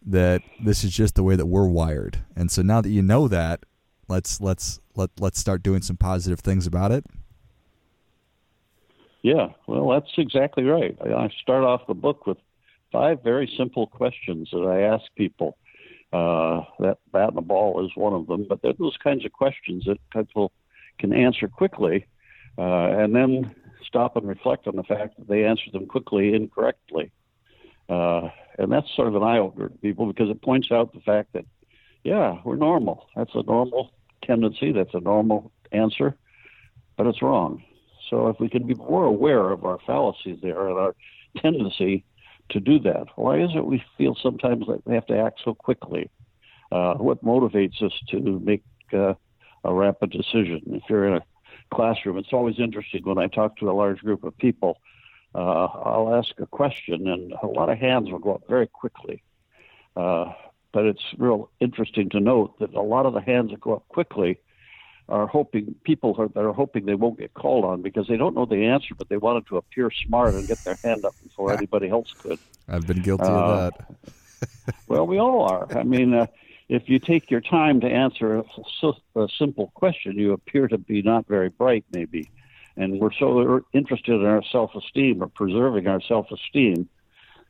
that 0.06 0.42
this 0.64 0.84
is 0.84 0.92
just 0.92 1.16
the 1.16 1.24
way 1.24 1.36
that 1.36 1.46
we're 1.46 1.68
wired. 1.68 2.20
And 2.36 2.50
so 2.50 2.62
now 2.62 2.82
that 2.82 2.90
you 2.90 3.02
know 3.02 3.28
that, 3.28 3.60
let's 4.08 4.42
let's 4.42 4.80
let 4.96 5.12
let's 5.20 5.38
start 5.38 5.62
doing 5.62 5.82
some 5.82 5.98
positive 5.98 6.40
things 6.40 6.66
about 6.66 6.92
it. 6.92 7.06
Yeah, 9.22 9.50
well, 9.68 9.90
that's 9.90 10.12
exactly 10.18 10.64
right. 10.64 10.98
I 11.02 11.30
start 11.42 11.66
off 11.66 11.86
the 11.88 11.94
book 11.94 12.26
with 12.26 12.38
five 12.90 13.22
very 13.22 13.52
simple 13.58 13.86
questions 13.86 14.50
that 14.52 14.66
I 14.66 14.94
ask 14.94 15.04
people. 15.16 15.58
Uh, 16.12 16.64
that 16.80 16.98
bat 17.12 17.28
and 17.28 17.38
the 17.38 17.42
ball 17.42 17.86
is 17.86 17.92
one 17.96 18.14
of 18.14 18.26
them, 18.26 18.46
but 18.50 18.62
they're 18.64 18.74
those 18.80 18.98
kinds 19.04 19.26
of 19.26 19.32
questions 19.32 19.84
that 19.86 20.00
people 20.12 20.52
can 20.98 21.14
answer 21.14 21.48
quickly, 21.48 22.08
uh, 22.58 22.62
and 22.64 23.16
then 23.16 23.54
stop 23.86 24.16
and 24.16 24.28
reflect 24.28 24.68
on 24.68 24.76
the 24.76 24.84
fact 24.84 25.18
that 25.18 25.28
they 25.28 25.46
answered 25.46 25.74
them 25.74 25.88
quickly 25.88 26.34
incorrectly. 26.34 27.12
Uh, 27.88 28.30
and 28.58 28.72
that's 28.72 28.88
sort 28.96 29.08
of 29.08 29.16
an 29.16 29.24
eye 29.24 29.40
opener 29.40 29.70
to 29.70 29.78
people 29.78 30.06
because 30.06 30.30
it 30.30 30.42
points 30.42 30.72
out 30.72 30.94
the 30.94 31.00
fact 31.02 31.34
that, 31.34 31.46
yeah, 32.04 32.38
we're 32.44 32.56
normal. 32.56 33.08
That's 33.16 33.34
a 33.34 33.44
normal 33.44 33.92
tendency. 34.24 34.72
That's 34.72 34.94
a 34.94 35.00
normal 35.00 35.52
answer, 35.72 36.16
but 36.98 37.08
it's 37.08 37.22
wrong. 37.22 37.64
So 38.10 38.28
if 38.28 38.40
we 38.40 38.50
can 38.50 38.66
be 38.66 38.76
more 38.76 39.06
aware 39.06 39.52
of 39.52 39.66
our 39.66 39.80
fallacies 39.86 40.40
there 40.42 40.68
and 40.68 40.78
our 40.78 40.96
tendency 41.38 42.06
to 42.50 42.60
do 42.60 42.80
that? 42.80 43.08
Why 43.16 43.40
is 43.40 43.52
it 43.56 43.66
we 43.66 43.84
feel 43.98 44.16
sometimes 44.22 44.68
that 44.68 44.86
we 44.86 44.96
have 44.96 45.06
to 45.08 45.18
act 45.18 45.42
so 45.44 45.54
quickly? 45.54 46.10
Uh, 46.72 46.96
what 46.96 47.24
motivates 47.24 47.82
us 47.82 47.94
to 48.10 48.40
make 48.44 48.64
uh, 48.94 49.14
a 49.64 49.74
rapid 49.74 50.12
decision? 50.12 50.62
If 50.68 50.84
you're 50.90 51.08
in 51.08 51.16
a 51.16 51.24
classroom, 51.74 52.18
it's 52.18 52.34
always 52.34 52.60
interesting 52.60 53.04
when 53.04 53.18
I 53.18 53.28
talk 53.28 53.58
to 53.58 53.70
a 53.70 53.74
large 53.74 54.00
group 54.00 54.24
of 54.24 54.38
people. 54.38 54.80
Uh, 55.36 55.66
I'll 55.66 56.16
ask 56.16 56.40
a 56.40 56.48
question, 56.48 57.08
and 57.08 57.34
a 57.44 57.48
lot 57.48 57.70
of 57.70 57.78
hands 57.78 58.12
will 58.12 58.20
go 58.20 58.36
up 58.36 58.44
very 58.48 58.68
quickly. 58.68 59.24
Uh, 59.96 60.34
but 60.72 60.86
it's 60.86 61.04
real 61.18 61.50
interesting 61.60 62.10
to 62.10 62.20
note 62.20 62.60
that 62.60 62.74
a 62.74 62.82
lot 62.82 63.06
of 63.06 63.14
the 63.14 63.22
hands 63.22 63.52
that 63.52 63.62
go 63.62 63.76
up 63.76 63.88
quickly 63.90 64.40
are 65.08 65.28
hoping 65.28 65.76
people 65.84 66.16
are, 66.20 66.28
that 66.30 66.44
are 66.44 66.54
hoping 66.54 66.86
they 66.86 66.96
won't 66.96 67.18
get 67.18 67.34
called 67.34 67.66
on 67.66 67.82
because 67.82 68.08
they 68.08 68.18
don't 68.18 68.36
know 68.36 68.46
the 68.46 68.66
answer, 68.66 68.94
but 68.96 69.10
they 69.10 69.18
wanted 69.18 69.48
to 69.48 69.58
appear 69.58 69.90
smart 70.06 70.36
and 70.36 70.48
get 70.48 70.64
their 70.64 70.80
hand 70.84 71.06
up 71.06 71.16
before 71.24 71.54
anybody 71.58 71.90
else 71.90 72.14
could. 72.20 72.40
I've 72.68 72.86
been 72.86 73.02
guilty 73.02 73.24
uh, 73.24 73.28
of 73.28 73.74
that. 73.74 74.76
well, 74.88 75.08
we 75.08 75.20
all 75.20 75.42
are. 75.42 75.78
I 75.78 75.84
mean, 75.84 76.14
uh, 76.14 76.28
if 76.70 76.88
you 76.88 77.00
take 77.00 77.32
your 77.32 77.42
time 77.42 77.82
to 77.82 77.88
answer 77.88 78.38
a, 78.38 78.94
a 79.16 79.28
simple 79.38 79.72
question, 79.74 80.18
you 80.18 80.34
appear 80.34 80.68
to 80.68 80.78
be 80.78 81.02
not 81.02 81.28
very 81.28 81.50
bright, 81.50 81.84
maybe. 81.92 82.30
And 82.78 83.00
we're 83.00 83.12
so 83.12 83.66
interested 83.74 84.14
in 84.14 84.26
our 84.26 84.44
self 84.52 84.76
esteem 84.76 85.22
or 85.22 85.28
preserving 85.28 85.88
our 85.88 86.00
self 86.00 86.28
esteem 86.32 86.88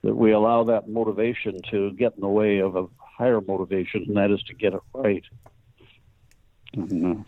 that 0.03 0.15
we 0.15 0.31
allow 0.31 0.63
that 0.63 0.87
motivation 0.87 1.59
to 1.69 1.91
get 1.91 2.13
in 2.15 2.21
the 2.21 2.29
way 2.29 2.59
of 2.59 2.77
a 2.77 2.87
higher 2.97 3.41
motivation, 3.41 4.05
and 4.07 4.15
that 4.15 4.31
is 4.31 4.41
to 4.43 4.55
get 4.55 4.73
it 4.73 4.79
right. 4.93 5.23
And, 6.73 7.05
uh, 7.05 7.23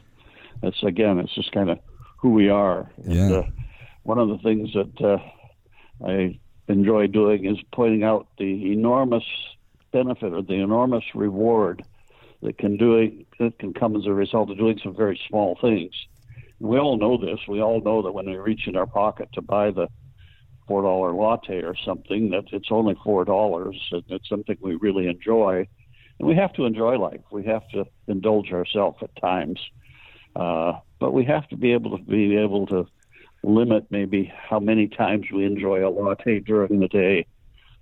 that's 0.62 0.82
again, 0.84 1.20
it's 1.20 1.36
just 1.36 1.52
kind 1.52 1.70
of 1.70 1.80
who 2.18 2.30
we 2.30 2.50
are. 2.50 2.90
Yeah. 3.06 3.22
And, 3.22 3.34
uh, 3.34 3.44
one 4.04 4.18
of 4.18 4.30
the 4.30 4.38
things 4.38 4.74
that 4.74 5.02
uh, 5.02 6.08
I 6.08 6.40
enjoy 6.68 7.08
doing 7.08 7.46
is 7.46 7.58
pointing 7.72 8.04
out 8.04 8.28
the 8.38 8.72
enormous 8.72 9.26
benefit 9.92 10.34
or 10.34 10.42
the 10.42 10.54
enormous 10.56 11.04
reward 11.14 11.84
that 12.42 12.58
can 12.58 12.78
do 12.78 13.26
that 13.40 13.60
can 13.60 13.74
come 13.74 13.96
as 13.96 14.06
a 14.06 14.14
result 14.14 14.50
of 14.50 14.58
doing 14.58 14.80
some 14.84 14.96
very 14.96 15.20
small 15.30 15.58
things. 15.62 15.94
We 16.60 16.78
all 16.78 16.98
know 16.98 17.18
this. 17.18 17.40
We 17.48 17.62
all 17.62 17.82
know 17.82 18.02
that 18.04 18.12
when 18.12 18.28
we 18.28 18.38
reach 18.38 18.68
in 18.68 18.76
our 18.76 18.86
pocket 18.86 19.30
to 19.34 19.42
buy 19.42 19.72
the 19.72 19.88
four 20.68 20.84
dollar 20.84 21.14
latte 21.14 21.62
or 21.62 21.76
something, 21.86 22.30
that 22.32 22.46
it's 22.52 22.70
only 22.72 22.96
four 23.04 23.26
dollars 23.26 23.76
and 23.92 24.04
it's 24.10 24.30
something 24.30 24.58
we 24.62 24.76
really 24.76 25.08
enjoy. 25.08 25.68
And 26.20 26.28
we 26.28 26.36
have 26.36 26.54
to 26.54 26.66
enjoy 26.66 26.98
life. 26.98 27.22
We 27.32 27.46
have 27.46 27.68
to 27.70 27.86
indulge 28.08 28.52
ourselves 28.52 28.98
at 29.02 29.10
times. 29.20 29.60
Uh, 30.36 30.74
but 31.00 31.14
we 31.14 31.26
have 31.26 31.48
to 31.50 31.58
be 31.58 31.74
able 31.74 31.98
to 31.98 32.04
be 32.04 32.38
able 32.38 32.68
to 32.68 32.88
limit 33.44 33.88
maybe 33.90 34.32
how 34.50 34.60
many 34.60 34.88
times 34.88 35.26
we 35.34 35.46
enjoy 35.46 35.86
a 35.86 35.90
latte 35.90 36.40
during 36.40 36.80
the 36.80 36.88
day. 36.88 37.26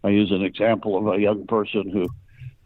I 0.04 0.10
use 0.10 0.32
an 0.32 0.44
example 0.44 0.98
of 0.98 1.14
a 1.14 1.20
young 1.20 1.46
person 1.48 1.90
who 1.90 2.10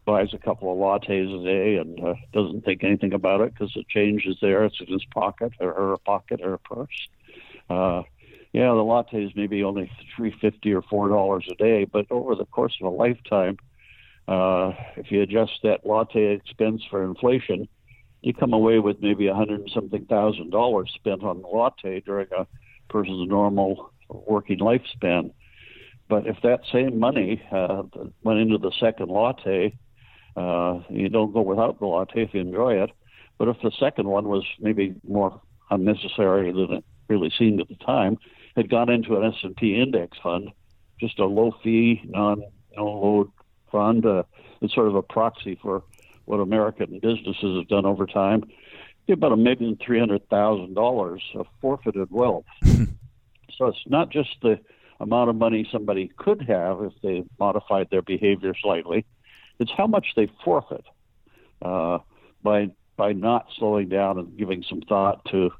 buys 0.05 0.33
a 0.33 0.37
couple 0.37 0.71
of 0.71 0.77
lattes 0.77 1.41
a 1.41 1.43
day 1.43 1.75
and 1.77 1.99
uh, 1.99 2.13
doesn't 2.33 2.65
think 2.65 2.83
anything 2.83 3.13
about 3.13 3.41
it 3.41 3.53
because 3.53 3.73
the 3.73 3.83
change 3.89 4.25
is 4.25 4.37
there. 4.41 4.65
It's 4.65 4.79
in 4.79 4.87
his 4.87 5.05
pocket 5.05 5.53
or 5.59 5.73
her 5.73 5.97
pocket 5.97 6.41
or 6.41 6.53
a 6.53 6.59
purse. 6.59 7.07
Uh, 7.69 8.03
yeah, 8.51 8.67
the 8.67 8.83
lattes 8.83 9.35
may 9.35 9.47
be 9.47 9.63
only 9.63 9.89
three 10.15 10.35
fifty 10.39 10.73
or 10.73 10.83
four 10.83 11.09
dollars 11.09 11.47
a 11.49 11.55
day, 11.55 11.85
but 11.85 12.05
over 12.11 12.35
the 12.35 12.45
course 12.45 12.77
of 12.81 12.87
a 12.87 12.95
lifetime, 12.95 13.57
uh, 14.27 14.73
if 14.95 15.11
you 15.11 15.21
adjust 15.21 15.53
that 15.63 15.85
latte 15.85 16.35
expense 16.35 16.83
for 16.89 17.03
inflation, 17.03 17.67
you 18.21 18.33
come 18.33 18.53
away 18.53 18.79
with 18.79 19.01
maybe 19.01 19.27
a 19.27 19.33
hundred 19.33 19.69
something 19.73 20.05
thousand 20.05 20.51
dollars 20.51 20.91
spent 20.93 21.23
on 21.23 21.41
the 21.41 21.47
latte 21.47 22.01
during 22.01 22.27
a 22.37 22.45
person's 22.89 23.27
normal 23.27 23.91
working 24.09 24.59
lifespan. 24.59 25.31
But 26.13 26.27
if 26.27 26.39
that 26.43 26.61
same 26.71 26.99
money 26.99 27.41
uh, 27.51 27.81
went 28.21 28.39
into 28.39 28.59
the 28.59 28.71
second 28.79 29.09
latte, 29.09 29.75
uh, 30.37 30.81
you 30.87 31.09
don't 31.09 31.33
go 31.33 31.41
without 31.41 31.79
the 31.79 31.87
latte 31.87 32.21
if 32.21 32.35
you 32.35 32.41
enjoy 32.41 32.83
it. 32.83 32.91
But 33.39 33.47
if 33.47 33.57
the 33.63 33.71
second 33.79 34.07
one 34.07 34.27
was 34.27 34.43
maybe 34.59 34.93
more 35.07 35.41
unnecessary 35.71 36.51
than 36.51 36.71
it 36.71 36.85
really 37.07 37.31
seemed 37.35 37.61
at 37.61 37.67
the 37.67 37.77
time, 37.77 38.19
had 38.55 38.69
gone 38.69 38.91
into 38.91 39.17
an 39.17 39.33
S&P 39.33 39.81
index 39.81 40.15
fund, 40.21 40.51
just 40.99 41.17
a 41.17 41.25
low 41.25 41.55
fee, 41.63 42.03
non 42.05 42.43
no 42.77 42.85
load 42.85 43.31
fund. 43.71 44.05
Uh, 44.05 44.21
it's 44.61 44.75
sort 44.75 44.89
of 44.89 44.95
a 44.95 45.01
proxy 45.01 45.57
for 45.59 45.81
what 46.25 46.37
American 46.37 46.99
businesses 46.99 47.57
have 47.57 47.67
done 47.69 47.87
over 47.87 48.05
time, 48.05 48.43
about 49.09 49.31
a 49.31 49.37
million 49.37 49.79
three 49.83 49.97
hundred 49.97 50.29
thousand 50.29 50.75
dollars 50.75 51.23
of 51.33 51.47
forfeited 51.59 52.11
wealth. 52.11 52.45
so 52.63 53.65
it's 53.65 53.83
not 53.87 54.11
just 54.11 54.29
the 54.43 54.59
amount 55.03 55.29
of 55.29 55.35
money 55.35 55.67
somebody 55.71 56.09
could 56.17 56.41
have 56.43 56.81
if 56.81 56.93
they 57.01 57.23
modified 57.39 57.87
their 57.91 58.01
behavior 58.01 58.53
slightly; 58.61 59.05
it's 59.59 59.71
how 59.71 59.87
much 59.87 60.07
they 60.15 60.27
forfeit 60.43 60.85
uh, 61.61 61.99
by 62.41 62.71
by 62.95 63.13
not 63.13 63.47
slowing 63.57 63.89
down 63.89 64.17
and 64.19 64.37
giving 64.37 64.63
some 64.67 64.81
thought 64.81 65.23
to 65.25 65.51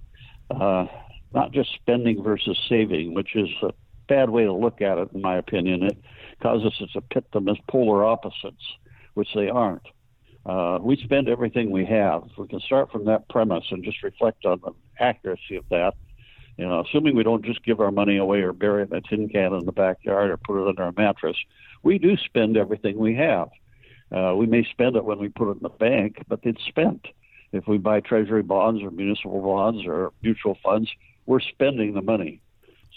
uh, 0.49 0.85
not 1.33 1.51
just 1.51 1.73
spending 1.73 2.23
versus 2.23 2.57
saving, 2.69 3.13
which 3.13 3.35
is 3.35 3.49
a 3.63 3.71
bad 4.07 4.29
way 4.29 4.43
to 4.43 4.53
look 4.53 4.81
at 4.81 4.97
it, 4.97 5.09
in 5.13 5.21
my 5.21 5.37
opinion. 5.37 5.83
It 5.83 5.97
causes 6.41 6.73
us 6.81 6.91
to 6.93 7.01
pit 7.01 7.25
them 7.33 7.47
as 7.49 7.57
polar 7.67 8.05
opposites, 8.05 8.63
which 9.13 9.29
they 9.33 9.49
aren't. 9.49 9.87
Uh, 10.45 10.77
we 10.81 10.97
spend 10.97 11.29
everything 11.29 11.71
we 11.71 11.85
have. 11.85 12.23
If 12.29 12.37
we 12.37 12.47
can 12.47 12.59
start 12.59 12.91
from 12.91 13.05
that 13.05 13.29
premise 13.29 13.65
and 13.71 13.83
just 13.83 14.03
reflect 14.03 14.45
on 14.45 14.59
the 14.63 14.73
accuracy 14.99 15.55
of 15.55 15.63
that, 15.69 15.93
you 16.57 16.67
know, 16.67 16.81
assuming 16.81 17.15
we 17.15 17.23
don't 17.23 17.45
just 17.45 17.63
give 17.63 17.79
our 17.79 17.91
money 17.91 18.17
away 18.17 18.41
or 18.41 18.53
bury 18.53 18.83
it 18.83 18.91
in 18.91 18.97
a 18.97 19.01
tin 19.01 19.29
can 19.29 19.53
in 19.53 19.65
the 19.65 19.71
backyard 19.71 20.29
or 20.29 20.37
put 20.37 20.61
it 20.61 20.67
under 20.67 20.83
a 20.83 20.93
mattress, 20.95 21.37
we 21.81 21.97
do 21.97 22.15
spend 22.17 22.57
everything 22.57 22.97
we 22.97 23.15
have. 23.15 23.49
Uh, 24.11 24.35
we 24.35 24.45
may 24.45 24.63
spend 24.63 24.95
it 24.95 25.03
when 25.03 25.17
we 25.17 25.29
put 25.29 25.49
it 25.49 25.57
in 25.57 25.63
the 25.63 25.69
bank, 25.69 26.23
but 26.27 26.39
it's 26.43 26.63
spent. 26.65 27.07
If 27.51 27.67
we 27.67 27.77
buy 27.77 27.99
treasury 27.99 28.43
bonds 28.43 28.83
or 28.83 28.91
municipal 28.91 29.41
bonds 29.41 29.85
or 29.85 30.11
mutual 30.21 30.57
funds, 30.63 30.89
we're 31.25 31.39
spending 31.39 31.93
the 31.93 32.01
money. 32.01 32.41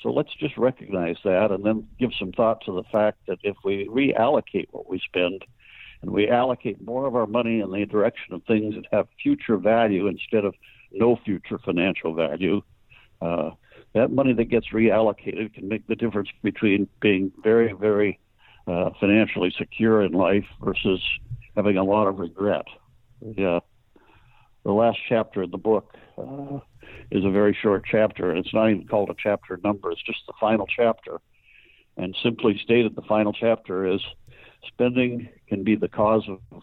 So 0.03 0.11
let's 0.11 0.35
just 0.35 0.57
recognize 0.59 1.17
that 1.25 1.51
and 1.51 1.65
then 1.65 1.89
give 1.99 2.11
some 2.19 2.33
thought 2.33 2.63
to 2.67 2.73
the 2.73 2.85
fact 2.85 3.19
that 3.29 3.39
if 3.43 3.57
we 3.65 3.89
reallocate 3.89 4.69
what 4.71 4.89
we 4.89 5.01
spend 5.01 5.45
and 6.03 6.11
we 6.11 6.29
allocate 6.29 6.81
more 6.83 7.07
of 7.07 7.17
our 7.17 7.27
money 7.27 7.61
in 7.61 7.71
the 7.71 7.87
direction 7.87 8.35
of 8.35 8.43
things 8.45 8.75
that 8.75 8.85
have 8.93 9.09
future 9.23 9.57
value 9.57 10.07
instead 10.07 10.45
of 10.45 10.55
no 10.93 11.17
future 11.25 11.59
financial 11.59 12.15
value, 12.15 12.63
uh, 13.21 13.51
that 13.95 14.11
money 14.11 14.33
that 14.35 14.45
gets 14.45 14.69
reallocated 14.73 15.55
can 15.55 15.69
make 15.69 15.87
the 15.87 15.97
difference 15.97 16.29
between 16.43 16.89
being 17.01 17.33
very, 17.43 17.73
very 17.73 18.19
uh, 18.67 18.91
financially 19.01 19.55
secure 19.57 20.03
in 20.03 20.13
life 20.13 20.45
versus 20.63 21.01
having 21.55 21.77
a 21.77 21.85
lot 21.85 22.07
of 22.07 22.19
regret. 22.19 22.67
Yeah. 23.23 23.61
The 24.65 24.73
last 24.73 24.99
chapter 25.09 25.43
of 25.43 25.51
the 25.51 25.59
book 25.59 25.95
uh, 26.19 26.59
is 27.11 27.25
a 27.25 27.31
very 27.31 27.57
short 27.63 27.85
chapter, 27.91 28.31
and 28.31 28.39
it's 28.39 28.53
not 28.53 28.69
even 28.69 28.87
called 28.87 29.11
a 29.11 29.15
chapter 29.17 29.59
number, 29.63 29.91
it's 29.91 30.03
just 30.03 30.27
the 30.27 30.35
final 30.41 30.67
chapter. 30.67 31.21
And 31.97 32.15
simply 32.23 32.61
stated, 32.63 32.95
the 32.95 33.03
final 33.03 33.33
chapter 33.33 33.87
is 33.87 34.01
spending 34.67 35.29
can 35.49 35.65
be 35.65 35.77
the 35.77 35.89
cause 35.89 36.29
of 36.29 36.63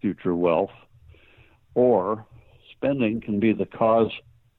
future 0.00 0.34
wealth, 0.34 0.72
or 1.74 2.26
spending 2.72 3.20
can 3.20 3.40
be 3.40 3.52
the 3.52 3.66
cause 3.66 4.10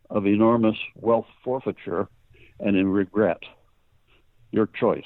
of 0.09 0.25
enormous 0.25 0.77
wealth 0.95 1.27
forfeiture 1.43 2.07
and 2.59 2.75
in 2.75 2.87
regret. 2.87 3.41
Your 4.51 4.67
choice. 4.67 5.03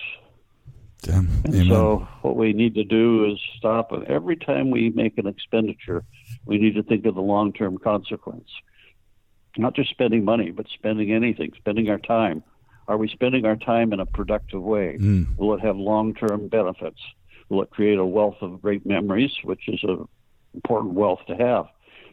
Damn. 1.01 1.27
And 1.46 1.55
Amen. 1.55 1.67
so, 1.67 2.08
what 2.22 2.36
we 2.36 2.53
need 2.53 2.75
to 2.75 2.84
do 2.84 3.25
is 3.25 3.39
stop. 3.58 3.91
And 3.91 4.03
every 4.05 4.36
time 4.36 4.70
we 4.70 4.89
make 4.91 5.17
an 5.17 5.25
expenditure, 5.25 6.03
we 6.46 6.60
need 6.60 6.75
to 6.75 6.84
think 6.84 7.05
of 7.05 7.15
the 7.15 7.22
long 7.22 7.53
term 7.53 7.77
consequence. 7.79 8.50
Not 9.58 9.75
just 9.75 9.89
spending 9.89 10.24
money, 10.24 10.51
but 10.51 10.67
spending 10.74 11.12
anything, 11.12 11.51
spending 11.58 11.89
our 11.89 11.98
time. 11.98 12.43
Are 12.88 12.98
we 12.98 13.08
spending 13.10 13.46
our 13.46 13.55
time 13.55 13.93
in 13.93 14.00
a 14.00 14.05
productive 14.05 14.62
way? 14.62 14.98
Mm. 15.00 15.38
Will 15.38 15.55
it 15.55 15.62
have 15.62 15.75
long 15.75 16.13
term 16.13 16.48
benefits? 16.48 17.00
Will 17.50 17.63
it 17.63 17.72
create 17.72 17.98
a 17.98 18.05
wealth 18.05 18.38
of 18.41 18.62
great 18.62 18.86
memories, 18.86 19.31
which 19.43 19.67
is 19.67 19.79
an 19.84 20.08
important 20.53 20.93
wealth 20.93 21.20
to 21.27 21.36
have? 21.36 21.65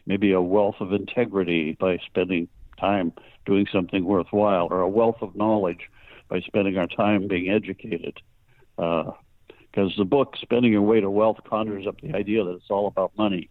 Maybe 0.05 0.31
a 0.31 0.41
wealth 0.41 0.75
of 0.79 0.93
integrity 0.93 1.77
by 1.79 1.99
spending 2.07 2.47
time 2.79 3.13
doing 3.45 3.67
something 3.71 4.05
worthwhile, 4.05 4.67
or 4.69 4.81
a 4.81 4.89
wealth 4.89 5.17
of 5.21 5.35
knowledge 5.35 5.89
by 6.29 6.39
spending 6.41 6.77
our 6.77 6.87
time 6.87 7.27
being 7.27 7.49
educated. 7.49 8.19
Because 8.75 9.13
uh, 9.77 9.97
the 9.97 10.05
book, 10.05 10.35
Spending 10.41 10.71
Your 10.71 10.81
Way 10.81 11.01
to 11.01 11.09
Wealth, 11.09 11.39
conjures 11.47 11.87
up 11.87 11.99
the 12.01 12.13
idea 12.13 12.43
that 12.43 12.51
it's 12.51 12.69
all 12.69 12.87
about 12.87 13.11
money. 13.17 13.49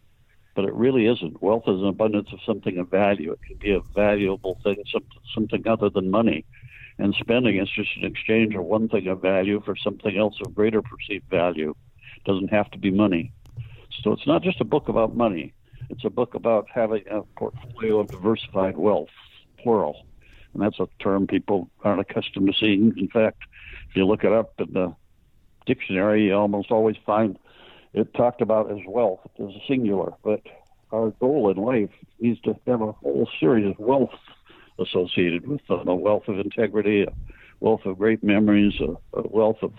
But 0.54 0.64
it 0.64 0.74
really 0.74 1.06
isn't. 1.06 1.42
Wealth 1.42 1.64
is 1.68 1.80
an 1.80 1.86
abundance 1.86 2.28
of 2.32 2.40
something 2.44 2.78
of 2.78 2.90
value. 2.90 3.32
It 3.32 3.40
can 3.46 3.56
be 3.58 3.72
a 3.72 3.80
valuable 3.94 4.58
thing, 4.64 4.82
something 5.34 5.66
other 5.68 5.90
than 5.90 6.10
money 6.10 6.44
and 6.98 7.14
spending 7.14 7.58
is 7.58 7.68
just 7.70 7.90
an 7.96 8.04
exchange 8.04 8.54
of 8.54 8.64
one 8.64 8.88
thing 8.88 9.06
of 9.06 9.22
value 9.22 9.62
for 9.64 9.76
something 9.76 10.18
else 10.18 10.34
of 10.44 10.54
greater 10.54 10.82
perceived 10.82 11.28
value. 11.30 11.74
It 12.16 12.24
doesn't 12.24 12.48
have 12.48 12.70
to 12.72 12.78
be 12.78 12.90
money. 12.90 13.32
So 14.02 14.12
it's 14.12 14.26
not 14.26 14.42
just 14.42 14.60
a 14.60 14.64
book 14.64 14.88
about 14.88 15.16
money. 15.16 15.54
It's 15.90 16.04
a 16.04 16.10
book 16.10 16.34
about 16.34 16.66
having 16.72 17.04
a 17.10 17.22
portfolio 17.36 18.00
of 18.00 18.10
diversified 18.10 18.76
wealth, 18.76 19.08
plural. 19.62 20.06
And 20.52 20.62
that's 20.62 20.78
a 20.80 20.88
term 21.00 21.26
people 21.26 21.70
aren't 21.82 22.00
accustomed 22.00 22.46
to 22.46 22.58
seeing. 22.58 22.94
In 22.96 23.08
fact, 23.08 23.42
if 23.88 23.96
you 23.96 24.06
look 24.06 24.24
it 24.24 24.32
up 24.32 24.52
in 24.58 24.72
the 24.72 24.94
dictionary, 25.66 26.26
you 26.26 26.34
almost 26.34 26.70
always 26.70 26.96
find 27.04 27.38
it 27.94 28.12
talked 28.14 28.42
about 28.42 28.70
as 28.70 28.78
wealth 28.86 29.20
as 29.38 29.48
a 29.48 29.62
singular. 29.66 30.12
But 30.22 30.42
our 30.92 31.10
goal 31.10 31.50
in 31.50 31.56
life 31.56 31.90
is 32.20 32.38
to 32.40 32.56
have 32.66 32.82
a 32.82 32.92
whole 32.92 33.28
series 33.40 33.70
of 33.70 33.78
wealth 33.78 34.10
associated 34.78 35.46
with 35.46 35.66
them 35.66 35.88
a 35.88 35.94
wealth 35.94 36.28
of 36.28 36.38
integrity, 36.38 37.02
a 37.02 37.12
wealth 37.60 37.84
of 37.84 37.98
great 37.98 38.22
memories, 38.22 38.74
a, 38.80 39.18
a 39.18 39.26
wealth 39.28 39.58
of 39.62 39.72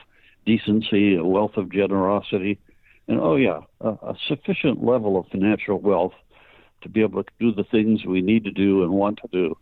decency, 0.45 1.15
a 1.15 1.23
wealth 1.23 1.55
of 1.57 1.71
generosity, 1.71 2.59
and 3.09 3.19
oh, 3.19 3.35
yeah, 3.35 3.59
a, 3.81 3.89
a 3.89 4.15
sufficient 4.27 4.83
level 4.83 5.17
of 5.17 5.27
financial 5.27 5.79
wealth 5.79 6.13
to 6.81 6.89
be 6.89 7.01
able 7.01 7.23
to 7.23 7.29
do 7.39 7.51
the 7.51 7.65
things 7.65 8.05
we 8.05 8.21
need 8.21 8.45
to 8.45 8.51
do 8.51 8.83
and 8.83 8.91
want 8.91 9.19
to 9.21 9.27
do. 9.31 9.57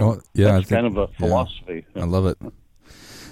Oh, 0.00 0.18
yeah, 0.32 0.52
that's 0.52 0.68
think, 0.68 0.82
kind 0.82 0.86
of 0.86 0.96
a 0.96 1.06
philosophy. 1.18 1.86
Yeah, 1.94 2.02
I 2.02 2.06
love 2.06 2.26
it. 2.26 2.38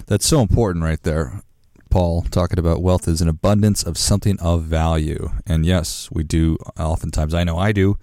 That's 0.07 0.25
so 0.25 0.39
important, 0.39 0.85
right 0.85 1.01
there. 1.01 1.41
Paul 1.89 2.21
talking 2.23 2.59
about 2.59 2.81
wealth 2.81 3.07
is 3.07 3.21
an 3.21 3.27
abundance 3.27 3.83
of 3.83 3.97
something 3.97 4.39
of 4.39 4.63
value. 4.63 5.29
And 5.45 5.65
yes, 5.65 6.09
we 6.11 6.23
do 6.23 6.57
oftentimes, 6.79 7.33
I 7.33 7.43
know 7.43 7.57
I 7.57 7.71
do, 7.71 7.97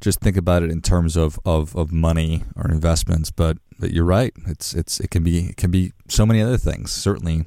just 0.00 0.20
think 0.20 0.36
about 0.36 0.62
it 0.62 0.70
in 0.70 0.82
terms 0.82 1.16
of, 1.16 1.38
of, 1.44 1.74
of 1.74 1.92
money 1.92 2.44
or 2.54 2.70
investments. 2.70 3.30
But, 3.30 3.58
but 3.78 3.92
you're 3.92 4.04
right. 4.04 4.32
It's, 4.46 4.74
it's, 4.74 5.00
it 5.00 5.10
can 5.10 5.22
be, 5.22 5.46
it 5.50 5.56
can 5.56 5.70
be 5.70 5.92
so 6.08 6.26
many 6.26 6.42
other 6.42 6.58
things. 6.58 6.92
Certainly 6.92 7.46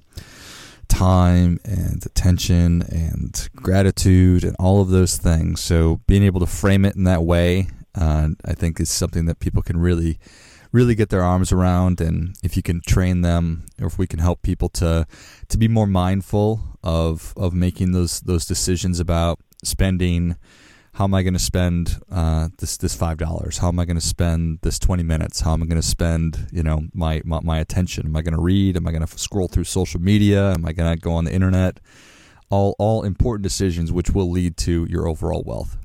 time 0.90 1.60
and 1.64 2.06
attention 2.06 2.82
and 2.82 3.50
gratitude 3.56 4.44
and 4.44 4.56
all 4.60 4.82
of 4.82 4.90
those 4.90 5.18
things. 5.18 5.62
So 5.62 6.02
being 6.08 6.24
able 6.24 6.42
to 6.42 6.46
frame 6.46 6.84
it 6.84 6.96
in 6.96 7.06
that 7.06 7.24
way, 7.24 7.68
uh, 7.96 8.30
I 8.44 8.54
think 8.54 8.80
is 8.80 8.90
something 8.90 9.26
that 9.26 9.40
people 9.40 9.62
can 9.62 9.80
really 9.80 10.20
really 10.72 10.94
get 10.94 11.10
their 11.10 11.24
arms 11.24 11.52
around 11.52 12.00
and 12.00 12.36
if 12.44 12.56
you 12.56 12.62
can 12.62 12.80
train 12.86 13.22
them 13.22 13.66
or 13.82 13.88
if 13.88 13.98
we 13.98 14.06
can 14.06 14.20
help 14.20 14.42
people 14.44 14.70
to 14.70 15.08
to 15.48 15.58
be 15.58 15.68
more 15.68 15.88
mindful 15.88 16.62
of 16.84 17.34
of 17.36 17.54
making 17.54 17.92
those 17.92 18.20
those 18.22 18.46
decisions 18.46 19.00
about 19.00 19.40
spending 19.64 20.36
how 20.94 21.04
am 21.06 21.14
I 21.14 21.24
going 21.24 21.34
to 21.34 21.40
spend 21.40 21.98
uh, 22.12 22.50
this 22.58 22.78
this 22.78 22.96
five 22.96 23.18
dollars? 23.18 23.60
How 23.60 23.70
am 23.70 23.80
I 23.80 23.86
going 23.86 23.98
to 23.98 24.06
spend 24.06 24.60
this 24.62 24.80
twenty 24.80 25.04
minutes? 25.04 25.42
How 25.42 25.54
am 25.54 25.64
I 25.64 25.66
going 25.66 25.82
to 25.82 25.88
spend 25.88 26.48
you 26.52 26.64
know 26.64 26.82
my, 26.94 27.22
my, 27.24 27.40
my 27.42 27.60
attention? 27.60 28.06
Am 28.06 28.16
I 28.16 28.22
going 28.22 28.36
to 28.36 28.42
read? 28.42 28.76
Am 28.76 28.88
I 28.88 28.92
going 28.92 29.06
to 29.06 29.18
scroll 29.18 29.48
through 29.48 29.66
social 29.66 30.02
media? 30.02 30.54
Am 30.54 30.66
I 30.66 30.74
going 30.74 30.94
to 30.94 31.00
go 31.00 31.14
on 31.14 31.26
the 31.26 31.34
internet? 31.34 31.80
All 32.50 32.76
all 32.80 33.04
important 33.04 33.44
decisions 33.44 33.92
which 33.92 34.10
will 34.10 34.30
lead 34.30 34.58
to 34.58 34.86
your 34.90 35.08
overall 35.08 35.44
wealth. 35.46 35.78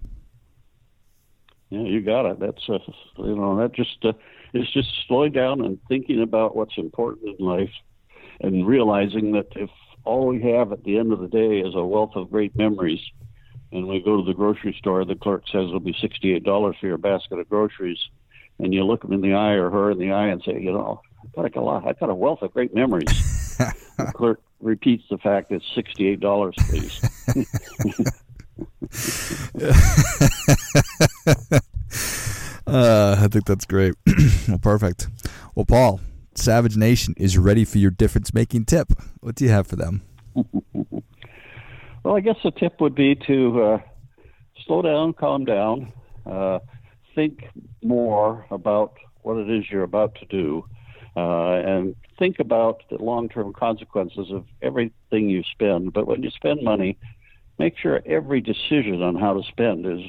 Yeah, 1.71 1.83
you 1.83 2.01
got 2.01 2.27
it. 2.27 2.41
That's 2.41 2.69
uh, 2.69 2.79
you 3.19 3.37
know 3.37 3.59
that 3.59 3.75
just 3.75 4.05
uh, 4.05 4.13
is 4.53 4.71
just 4.73 4.89
slowing 5.07 5.33
down 5.33 5.65
and 5.65 5.79
thinking 5.89 6.23
about 6.23 6.57
what's 6.57 6.79
important 6.79 7.37
in 7.39 7.45
life, 7.45 7.73
and 8.41 8.67
realizing 8.67 9.33
that 9.33 9.49
if 9.57 9.71
all 10.05 10.27
we 10.27 10.41
have 10.43 10.73
at 10.73 10.85
the 10.85 10.99
end 10.99 11.13
of 11.13 11.21
the 11.21 11.29
day 11.29 11.61
is 11.61 11.75
a 11.75 11.85
wealth 11.85 12.13
of 12.15 12.31
great 12.31 12.57
memories, 12.57 13.01
and 13.75 13.87
we 13.89 14.01
go 14.01 14.17
to 14.17 14.23
the 14.23 14.33
grocery 14.33 14.75
store, 14.79 15.05
the 15.05 15.17
clerk 15.17 15.43
says 15.49 15.67
it'll 15.69 15.81
be 15.81 15.97
sixty-eight 16.01 16.45
dollars 16.45 16.77
for 16.81 16.87
your 16.87 16.97
basket 16.97 17.39
of 17.39 17.49
groceries, 17.49 17.99
and 18.59 18.73
you 18.73 18.85
look 18.85 19.03
them 19.03 19.13
in 19.13 19.21
the 19.21 19.35
eye 19.35 19.55
or 19.55 19.69
her 19.71 19.91
in 19.91 19.99
the 19.99 20.13
eye 20.13 20.29
and 20.29 20.43
say, 20.43 20.53
you 20.53 20.73
know, 20.73 21.03
I 21.37 21.49
got 21.49 21.57
a 21.57 21.61
lot, 21.61 21.87
I 21.87 21.93
got 21.93 22.09
a 22.09 22.15
wealth 22.15 22.43
of 22.43 22.53
great 22.53 22.75
memories. 22.75 23.57
the 23.99 24.13
clerk 24.15 24.41
repeats 24.61 25.05
the 25.11 25.19
fact 25.19 25.51
it's 25.51 25.65
sixty-eight 25.75 26.21
dollars, 26.21 26.55
please. 26.69 27.01
Uh, 32.67 33.17
I 33.21 33.29
think 33.29 33.45
that's 33.45 33.67
great. 33.67 33.95
well, 34.49 34.59
perfect. 34.59 35.09
Well, 35.55 35.67
Paul, 35.67 36.01
Savage 36.35 36.79
Nation 36.79 37.15
is 37.19 37.37
ready 37.37 37.65
for 37.65 37.77
your 37.77 37.91
difference 37.91 38.33
making 38.33 38.65
tip. 38.65 38.89
What 39.21 39.35
do 39.35 39.45
you 39.45 39.51
have 39.51 39.67
for 39.67 39.77
them? 39.77 40.03
well, 42.05 42.17
I 42.17 42.21
guess 42.21 42.37
the 42.45 42.51
tip 42.51 42.81
would 42.81 42.95
be 42.95 43.15
to 43.27 43.63
uh, 43.63 43.79
slow 44.67 44.83
down, 44.83 45.15
calm 45.15 45.47
down, 45.47 45.93
uh, 46.27 46.59
think 47.15 47.47
more 47.83 48.47
about 48.51 48.95
what 49.23 49.39
it 49.39 49.51
is 49.51 49.65
you're 49.71 49.85
about 49.85 50.15
to 50.17 50.27
do, 50.27 50.67
uh, 51.17 51.55
and 51.55 51.97
think 52.19 52.39
about 52.41 52.83
the 52.91 53.03
long 53.03 53.29
term 53.31 53.55
consequences 53.55 54.31
of 54.31 54.45
everything 54.61 55.31
you 55.31 55.43
spend. 55.51 55.95
But 55.95 56.07
when 56.07 56.23
you 56.23 56.31
spend 56.31 56.63
money, 56.63 56.99
make 57.59 57.79
sure 57.79 58.03
every 58.05 58.43
decision 58.43 59.03
on 59.03 59.17
how 59.17 59.33
to 59.33 59.43
spend 59.49 59.87
is 59.87 60.03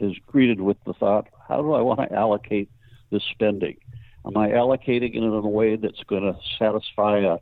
is 0.00 0.16
greeted 0.26 0.60
with 0.60 0.76
the 0.84 0.92
thought, 0.92 1.26
how 1.48 1.60
do 1.60 1.72
I 1.72 1.80
want 1.80 1.98
to 2.00 2.12
allocate 2.12 2.70
this 3.10 3.22
spending? 3.32 3.78
Am 4.24 4.36
I 4.36 4.50
allocating 4.50 5.14
it 5.14 5.16
in 5.16 5.24
a 5.24 5.40
way 5.40 5.76
that's 5.76 6.04
going 6.06 6.22
to 6.22 6.38
satisfy 6.58 7.18
a, 7.18 7.38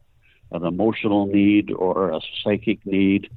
an 0.53 0.65
emotional 0.65 1.27
need 1.27 1.73
or 1.73 2.13
a 2.13 2.21
psychic 2.43 2.87
need? 2.87 3.29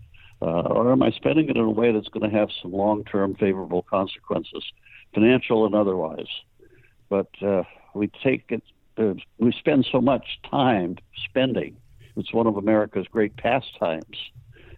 Uh, 0.42 0.62
or 0.62 0.92
am 0.92 1.04
I 1.04 1.12
spending 1.12 1.50
it 1.50 1.58
in 1.58 1.64
a 1.64 1.70
way 1.70 1.92
that's 1.92 2.08
going 2.08 2.30
to 2.30 2.36
have 2.38 2.50
some 2.62 2.72
long 2.72 3.04
term 3.04 3.36
favorable 3.36 3.84
consequences, 3.84 4.64
financial 5.14 5.66
and 5.66 5.76
otherwise? 5.76 6.30
But 7.10 7.30
uh, 7.42 7.64
we 7.94 8.10
take 8.24 8.46
it, 8.50 8.64
uh, 8.98 9.16
we 9.38 9.52
spend 9.52 9.88
so 9.92 10.00
much 10.00 10.40
time 10.50 10.98
spending. 11.26 11.76
It's 12.16 12.34
one 12.34 12.48
of 12.48 12.56
America's 12.56 13.08
great 13.08 13.36
pastimes. 13.36 14.18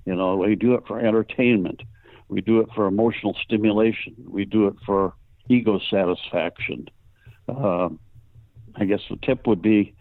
You 0.06 0.16
know, 0.16 0.38
we 0.38 0.56
do 0.56 0.74
it 0.74 0.84
for 0.88 1.00
entertainment. 1.00 1.84
We 2.28 2.42
do 2.42 2.60
it 2.60 2.70
for 2.74 2.88
emotional 2.88 3.36
stimulation. 3.44 4.16
We 4.28 4.46
do 4.46 4.68
it 4.68 4.76
for 4.86 5.14
ego 5.48 5.80
satisfaction. 5.90 6.88
Uh, 7.48 7.90
I 8.76 8.86
guess 8.86 9.02
the 9.10 9.18
tip 9.18 9.46
would 9.48 9.62
be 9.62 9.94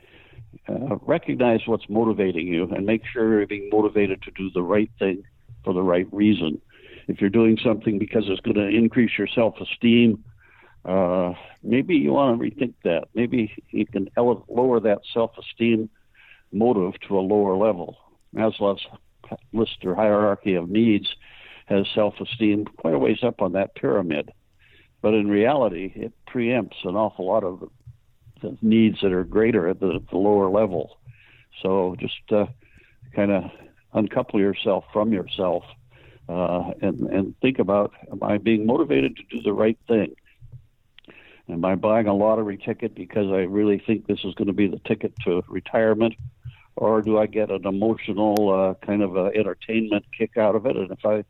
uh, 0.68 0.96
recognize 1.02 1.60
what's 1.66 1.88
motivating 1.88 2.46
you 2.46 2.64
and 2.64 2.86
make 2.86 3.02
sure 3.12 3.38
you're 3.38 3.46
being 3.46 3.68
motivated 3.72 4.22
to 4.22 4.30
do 4.32 4.50
the 4.52 4.62
right 4.62 4.90
thing 4.98 5.22
for 5.64 5.72
the 5.72 5.82
right 5.82 6.06
reason. 6.12 6.60
If 7.08 7.20
you're 7.20 7.30
doing 7.30 7.58
something 7.62 7.98
because 7.98 8.24
it's 8.26 8.40
going 8.40 8.56
to 8.56 8.68
increase 8.68 9.12
your 9.18 9.28
self 9.28 9.54
esteem, 9.60 10.24
uh, 10.84 11.34
maybe 11.62 11.96
you 11.96 12.12
want 12.12 12.40
to 12.40 12.50
rethink 12.50 12.74
that. 12.84 13.08
Maybe 13.14 13.52
you 13.70 13.86
can 13.86 14.08
ele- 14.16 14.44
lower 14.48 14.80
that 14.80 15.00
self 15.12 15.32
esteem 15.38 15.90
motive 16.52 16.98
to 17.08 17.18
a 17.18 17.20
lower 17.20 17.56
level. 17.56 17.96
Maslow's 18.34 18.84
list 19.52 19.84
or 19.84 19.94
hierarchy 19.94 20.54
of 20.54 20.68
needs 20.68 21.08
has 21.66 21.86
self 21.94 22.14
esteem 22.20 22.64
quite 22.64 22.94
a 22.94 22.98
ways 22.98 23.22
up 23.22 23.42
on 23.42 23.52
that 23.52 23.74
pyramid. 23.74 24.32
But 25.02 25.14
in 25.14 25.28
reality, 25.28 25.92
it 25.94 26.12
preempts 26.28 26.84
an 26.84 26.96
awful 26.96 27.26
lot 27.26 27.44
of 27.44 27.60
the, 28.42 28.56
needs 28.62 29.00
that 29.02 29.12
are 29.12 29.24
greater 29.24 29.68
at 29.68 29.80
the, 29.80 30.02
the 30.10 30.16
lower 30.16 30.48
level. 30.48 30.98
So 31.62 31.94
just 31.98 32.32
uh, 32.32 32.46
kind 33.14 33.30
of 33.30 33.44
uncouple 33.92 34.40
yourself 34.40 34.84
from 34.92 35.12
yourself 35.12 35.64
uh, 36.30 36.72
and, 36.80 37.00
and 37.08 37.34
think 37.40 37.58
about 37.58 37.92
am 38.12 38.22
I 38.22 38.38
being 38.38 38.64
motivated 38.64 39.16
to 39.16 39.22
do 39.24 39.42
the 39.42 39.52
right 39.52 39.78
thing? 39.88 40.14
Am 41.48 41.64
I 41.64 41.74
buying 41.74 42.06
a 42.06 42.14
lottery 42.14 42.56
ticket 42.56 42.94
because 42.94 43.32
I 43.32 43.40
really 43.40 43.82
think 43.84 44.06
this 44.06 44.20
is 44.22 44.34
going 44.34 44.46
to 44.46 44.52
be 44.52 44.68
the 44.68 44.78
ticket 44.78 45.12
to 45.24 45.42
retirement? 45.48 46.14
Or 46.76 47.02
do 47.02 47.18
I 47.18 47.26
get 47.26 47.50
an 47.50 47.66
emotional 47.66 48.48
uh, 48.48 48.86
kind 48.86 49.02
of 49.02 49.16
uh, 49.16 49.30
entertainment 49.34 50.04
kick 50.16 50.36
out 50.36 50.54
of 50.54 50.66
it? 50.66 50.76
And 50.76 50.92
if 50.92 51.04
I 51.04 51.24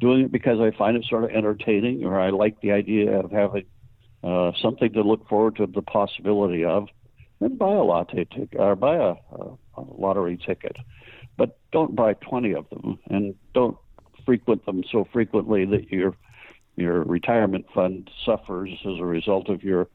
doing 0.00 0.22
it 0.22 0.32
because 0.32 0.58
I 0.58 0.76
find 0.76 0.96
it 0.96 1.04
sort 1.04 1.24
of 1.24 1.30
entertaining, 1.30 2.04
or 2.04 2.18
I 2.18 2.30
like 2.30 2.60
the 2.60 2.72
idea 2.72 3.20
of 3.20 3.30
having 3.30 3.66
uh, 4.24 4.50
something 4.60 4.92
to 4.94 5.02
look 5.02 5.28
forward 5.28 5.56
to 5.56 5.66
the 5.66 5.82
possibility 5.82 6.64
of, 6.64 6.88
then 7.38 7.56
buy 7.56 7.72
a 7.72 7.82
latte 7.82 8.24
ticket 8.24 8.58
or 8.58 8.74
buy 8.74 8.96
a, 8.96 9.14
a, 9.32 9.56
a 9.76 9.80
lottery 9.80 10.36
ticket. 10.44 10.76
But 11.36 11.58
don't 11.72 11.96
buy 11.96 12.14
20 12.14 12.52
of 12.52 12.68
them, 12.70 12.98
and 13.08 13.34
don't 13.54 13.76
frequent 14.26 14.66
them 14.66 14.82
so 14.90 15.06
frequently 15.12 15.64
that 15.66 15.90
your 15.90 16.14
your 16.76 17.02
retirement 17.02 17.66
fund 17.74 18.10
suffers 18.24 18.70
as 18.86 18.98
a 18.98 19.04
result 19.04 19.48
of 19.48 19.62
your 19.62 19.88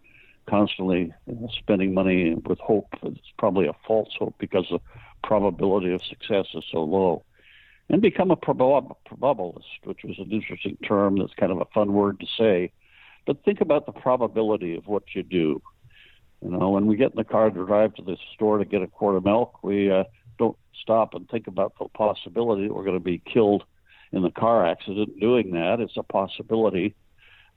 constantly 0.48 1.12
spending 1.58 1.94
money 1.94 2.36
with 2.46 2.60
hope. 2.60 2.88
It's 3.04 3.20
probably 3.38 3.68
a 3.68 3.76
false 3.88 4.10
hope 4.20 4.36
because 4.38 4.66
the 4.70 4.80
probability 5.24 5.94
of 5.94 6.02
success 6.04 6.46
is 6.54 6.64
so 6.72 6.84
low 6.84 7.24
and 7.90 8.02
become 8.02 8.32
a 8.32 8.36
probabilist, 8.36 9.64
which 9.84 10.00
was 10.04 10.18
an 10.18 10.32
interesting 10.32 10.78
term 10.88 11.20
that's 11.20 11.34
kind 11.34 11.52
of 11.52 11.60
a 11.60 11.66
fun 11.74 11.94
word 11.94 12.20
to 12.20 12.26
say. 12.38 12.72
But 13.28 13.44
think 13.44 13.62
about 13.62 13.86
the 13.86 13.92
probability 13.92 14.76
of 14.76 14.88
what 14.88 15.04
you 15.14 15.24
do. 15.24 15.62
You 16.42 16.52
know, 16.52 16.70
when 16.70 16.86
we 16.86 16.96
get 16.96 17.12
in 17.12 17.18
the 17.18 17.24
car 17.24 17.50
to 17.50 17.66
drive 17.66 17.96
to 17.96 18.02
the 18.02 18.18
store 18.34 18.58
to 18.58 18.66
get 18.66 18.82
a 18.82 18.88
quart 18.88 19.16
of 19.16 19.26
milk, 19.26 19.64
we 19.64 19.92
uh, 19.92 20.04
don't 20.38 20.58
stop 20.82 21.14
and 21.14 21.30
think 21.30 21.48
about 21.48 21.74
the 21.80 21.88
possibility 21.90 22.68
that 22.68 22.74
we're 22.74 22.84
going 22.84 22.98
to 22.98 23.04
be 23.04 23.22
killed 23.32 23.64
in 24.12 24.22
the 24.22 24.32
car 24.32 24.66
accident 24.66 25.20
doing 25.20 25.52
that. 25.52 25.80
It's 25.80 25.98
a 25.98 26.04
possibility, 26.04 26.96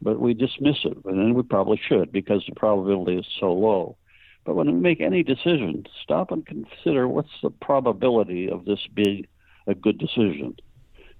but 0.00 0.20
we 0.20 0.34
dismiss 0.34 0.78
it, 0.84 0.96
and 1.04 1.34
we 1.34 1.42
probably 1.42 1.80
should 1.82 2.12
because 2.12 2.44
the 2.48 2.54
probability 2.54 3.18
is 3.18 3.26
so 3.38 3.52
low. 3.52 3.96
But 4.44 4.54
when 4.54 4.66
we 4.66 4.80
make 4.80 5.00
any 5.00 5.22
decision, 5.22 5.86
stop 6.02 6.30
and 6.30 6.46
consider 6.46 7.06
what's 7.06 7.28
the 7.42 7.50
probability 7.50 8.48
of 8.48 8.64
this 8.64 8.80
being 8.94 9.26
a 9.66 9.74
good 9.74 9.98
decision. 9.98 10.56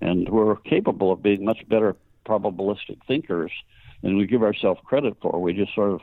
And 0.00 0.28
we're 0.28 0.56
capable 0.56 1.12
of 1.12 1.22
being 1.22 1.44
much 1.44 1.68
better 1.68 1.96
probabilistic 2.26 2.98
thinkers 3.06 3.52
than 4.02 4.16
we 4.16 4.26
give 4.26 4.42
ourselves 4.42 4.80
credit 4.84 5.16
for. 5.20 5.40
We 5.40 5.52
just 5.52 5.74
sort 5.74 5.90
of 5.90 6.00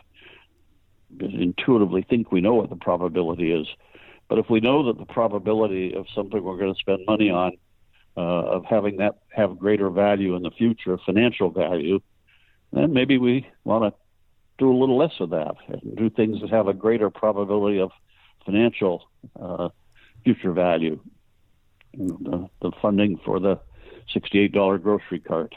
intuitively 1.19 2.05
think 2.07 2.31
we 2.31 2.41
know 2.41 2.55
what 2.55 2.69
the 2.69 2.75
probability 2.75 3.51
is. 3.51 3.67
But 4.27 4.39
if 4.39 4.49
we 4.49 4.59
know 4.59 4.85
that 4.87 4.97
the 4.97 5.05
probability 5.05 5.93
of 5.93 6.05
something 6.15 6.43
we're 6.43 6.57
going 6.57 6.73
to 6.73 6.79
spend 6.79 7.05
money 7.07 7.29
on, 7.29 7.53
uh, 8.17 8.21
of 8.21 8.65
having 8.65 8.97
that 8.97 9.19
have 9.29 9.59
greater 9.59 9.89
value 9.89 10.35
in 10.35 10.41
the 10.41 10.51
future, 10.51 10.97
financial 11.05 11.51
value, 11.51 11.99
then 12.71 12.93
maybe 12.93 13.17
we 13.17 13.47
want 13.63 13.83
to 13.83 13.99
do 14.57 14.71
a 14.71 14.77
little 14.77 14.97
less 14.97 15.13
of 15.19 15.29
that 15.31 15.55
and 15.67 15.95
do 15.95 16.09
things 16.09 16.41
that 16.41 16.49
have 16.49 16.67
a 16.67 16.73
greater 16.73 17.09
probability 17.09 17.79
of 17.79 17.91
financial 18.45 19.09
uh, 19.39 19.69
future 20.23 20.53
value. 20.53 20.99
The, 21.93 22.49
the 22.61 22.71
funding 22.81 23.19
for 23.23 23.39
the 23.39 23.59
$68 24.13 24.81
grocery 24.81 25.19
cart. 25.19 25.55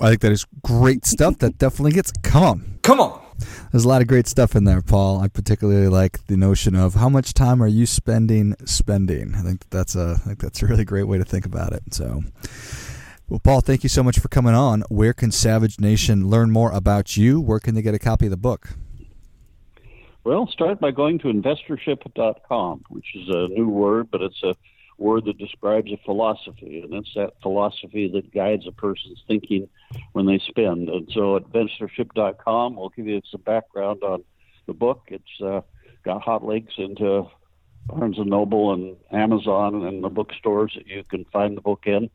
I 0.00 0.10
think 0.10 0.20
that 0.20 0.32
is 0.32 0.46
great 0.62 1.04
stuff. 1.04 1.38
That 1.38 1.58
definitely 1.58 1.92
gets. 1.92 2.12
Come 2.22 2.42
on. 2.42 2.78
Come 2.82 3.00
on. 3.00 3.23
There's 3.70 3.84
a 3.84 3.88
lot 3.88 4.02
of 4.02 4.08
great 4.08 4.26
stuff 4.26 4.54
in 4.54 4.64
there, 4.64 4.82
Paul. 4.82 5.20
I 5.20 5.28
particularly 5.28 5.88
like 5.88 6.26
the 6.26 6.36
notion 6.36 6.74
of 6.74 6.94
how 6.94 7.08
much 7.08 7.34
time 7.34 7.62
are 7.62 7.68
you 7.68 7.86
spending 7.86 8.54
spending. 8.64 9.34
I 9.34 9.42
think 9.42 9.68
that's 9.70 9.94
a 9.94 10.16
I 10.20 10.28
think 10.28 10.40
that's 10.40 10.62
a 10.62 10.66
really 10.66 10.84
great 10.84 11.04
way 11.04 11.18
to 11.18 11.24
think 11.24 11.46
about 11.46 11.72
it. 11.72 11.82
So, 11.92 12.22
well, 13.28 13.40
Paul, 13.40 13.60
thank 13.60 13.82
you 13.82 13.88
so 13.88 14.02
much 14.02 14.18
for 14.18 14.28
coming 14.28 14.54
on. 14.54 14.82
Where 14.88 15.12
can 15.12 15.30
Savage 15.30 15.80
Nation 15.80 16.28
learn 16.28 16.50
more 16.50 16.70
about 16.72 17.16
you? 17.16 17.40
Where 17.40 17.60
can 17.60 17.74
they 17.74 17.82
get 17.82 17.94
a 17.94 17.98
copy 17.98 18.26
of 18.26 18.30
the 18.30 18.36
book? 18.36 18.70
Well, 20.24 20.46
start 20.46 20.80
by 20.80 20.90
going 20.90 21.18
to 21.20 21.28
investorship.com, 21.28 22.84
which 22.88 23.14
is 23.14 23.28
a 23.28 23.48
new 23.48 23.68
word, 23.68 24.10
but 24.10 24.22
it's 24.22 24.42
a 24.42 24.56
word 24.98 25.24
that 25.24 25.38
describes 25.38 25.90
a 25.92 25.96
philosophy, 26.04 26.80
and 26.80 26.94
it's 26.94 27.12
that 27.14 27.34
philosophy 27.42 28.08
that 28.08 28.32
guides 28.32 28.66
a 28.66 28.72
person's 28.72 29.22
thinking 29.26 29.68
when 30.12 30.26
they 30.26 30.38
spend. 30.38 30.88
And 30.88 31.08
so 31.12 31.36
at 31.36 31.44
investorship.com, 31.44 32.76
we'll 32.76 32.90
give 32.90 33.06
you 33.06 33.20
some 33.30 33.42
background 33.42 34.02
on 34.02 34.24
the 34.66 34.72
book. 34.72 35.02
It's 35.08 35.40
uh, 35.42 35.62
got 36.04 36.22
hot 36.22 36.44
links 36.44 36.74
into 36.78 37.28
Barnes 37.86 38.18
and 38.18 38.30
Noble 38.30 38.72
and 38.72 38.96
Amazon 39.10 39.84
and 39.84 40.02
the 40.02 40.08
bookstores 40.08 40.72
that 40.76 40.86
you 40.86 41.04
can 41.04 41.24
find 41.32 41.56
the 41.56 41.60
book 41.60 41.84
in. 41.86 42.10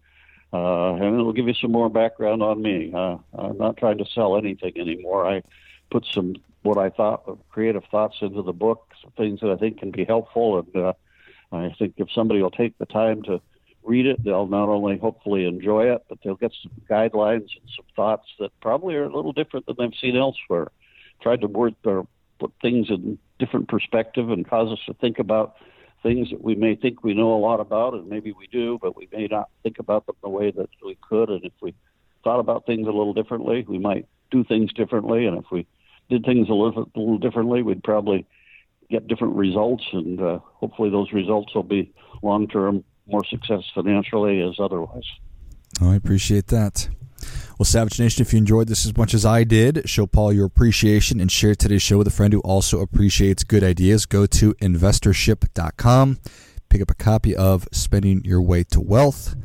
Uh, 0.52 0.94
and 0.96 1.20
it'll 1.20 1.34
give 1.34 1.48
you 1.48 1.54
some 1.54 1.72
more 1.72 1.90
background 1.90 2.42
on 2.42 2.62
me. 2.62 2.92
Uh, 2.94 3.18
I'm 3.38 3.58
not 3.58 3.78
trying 3.78 4.00
to 4.00 4.06
sell 4.06 4.36
anything 4.36 4.74
anymore. 4.78 5.28
I 5.28 5.44
put 5.92 6.06
some 6.12 6.36
what 6.64 6.78
I 6.78 6.90
thought 6.90 7.40
creative 7.50 7.84
thoughts 7.90 8.18
into 8.22 8.42
the 8.42 8.54
book, 8.54 8.92
things 9.16 9.40
that 9.42 9.52
I 9.52 9.56
think 9.56 9.80
can 9.80 9.92
be 9.92 10.06
helpful, 10.06 10.60
and 10.60 10.76
uh, 10.76 10.94
I 11.52 11.74
think 11.78 11.96
if 11.98 12.10
somebody 12.14 12.42
will 12.42 12.52
take 12.52 12.78
the 12.78 12.86
time 12.86 13.24
to 13.24 13.42
read 13.84 14.06
it, 14.06 14.24
they'll 14.24 14.48
not 14.48 14.70
only 14.70 14.98
hopefully 14.98 15.46
enjoy 15.46 15.92
it, 15.94 16.04
but 16.10 16.20
they'll 16.24 16.36
get 16.36 16.52
some 16.62 16.72
guidelines 16.90 17.48
and 17.56 17.70
some 17.76 17.86
thoughts 17.96 18.28
that 18.40 18.52
probably 18.62 18.96
are 18.96 19.06
a 19.06 19.16
little 19.16 19.34
different 19.34 19.66
than 19.66 19.76
they've 19.80 20.00
seen 20.00 20.16
elsewhere. 20.16 20.68
Tried 21.22 21.42
to 21.42 21.48
work 21.48 21.74
or 21.86 22.08
put 22.40 22.52
things 22.62 22.90
in 22.90 23.18
different 23.40 23.68
perspective 23.68 24.30
and 24.30 24.48
cause 24.48 24.72
us 24.72 24.80
to 24.86 24.94
think 24.94 25.20
about 25.20 25.56
things 26.04 26.30
that 26.30 26.42
we 26.44 26.56
may 26.56 26.76
think 26.76 27.04
we 27.04 27.14
know 27.14 27.34
a 27.34 27.40
lot 27.40 27.60
about, 27.60 27.94
and 27.94 28.08
maybe 28.08 28.32
we 28.32 28.48
do, 28.48 28.78
but 28.82 28.96
we 28.96 29.08
may 29.12 29.28
not 29.28 29.50
think 29.64 29.80
about 29.80 30.06
them 30.06 30.16
the 30.22 30.30
way 30.30 30.52
that 30.52 30.70
we 30.84 30.98
could. 31.02 31.30
And 31.30 31.44
if 31.44 31.54
we 31.62 31.74
thought 32.24 32.40
about 32.40 32.66
things 32.66 32.88
a 32.88 32.92
little 32.92 33.14
differently, 33.14 33.66
we 33.68 33.80
might 33.80 34.08
do 34.32 34.44
things 34.44 34.72
differently. 34.74 35.26
And 35.26 35.38
if 35.38 35.46
we 35.52 35.66
did 36.10 36.24
things 36.26 36.48
a 36.50 36.54
little, 36.54 36.90
a 36.96 37.00
little 37.00 37.18
differently, 37.18 37.64
we'd 37.64 37.84
probably 37.84 38.26
get 38.90 39.08
different 39.08 39.36
results, 39.36 39.84
and 39.94 40.22
uh, 40.22 40.40
hopefully 40.42 40.90
those 40.90 41.12
results 41.12 41.54
will 41.54 41.64
be 41.64 41.94
long 42.22 42.48
term 42.48 42.84
more 43.08 43.24
success 43.26 43.64
financially 43.74 44.42
as 44.42 44.56
otherwise. 44.60 45.04
Oh, 45.82 45.92
I 45.92 45.96
appreciate 45.96 46.48
that. 46.48 46.90
Well, 47.58 47.66
Savage 47.66 48.00
Nation, 48.00 48.22
if 48.22 48.32
you 48.32 48.38
enjoyed 48.38 48.68
this 48.68 48.86
as 48.86 48.96
much 48.96 49.14
as 49.14 49.26
I 49.26 49.44
did, 49.44 49.90
show 49.90 50.08
Paul 50.08 50.32
your 50.32 50.46
appreciation 50.46 51.20
and 51.20 51.30
share 51.30 51.56
today's 51.56 51.82
show 51.82 51.98
with 51.98 52.08
a 52.08 52.12
friend 52.12 52.32
who 52.32 52.40
also 52.40 52.80
appreciates 52.80 53.44
good 53.44 53.64
ideas. 53.64 54.06
Go 54.06 54.26
to 54.26 54.56
investorship.com, 54.62 56.20
pick 56.70 56.82
up 56.82 56.90
a 56.90 56.96
copy 56.96 57.36
of 57.36 57.68
Spending 57.74 58.24
Your 58.24 58.42
Way 58.42 58.64
to 58.72 58.80
Wealth 58.80 59.36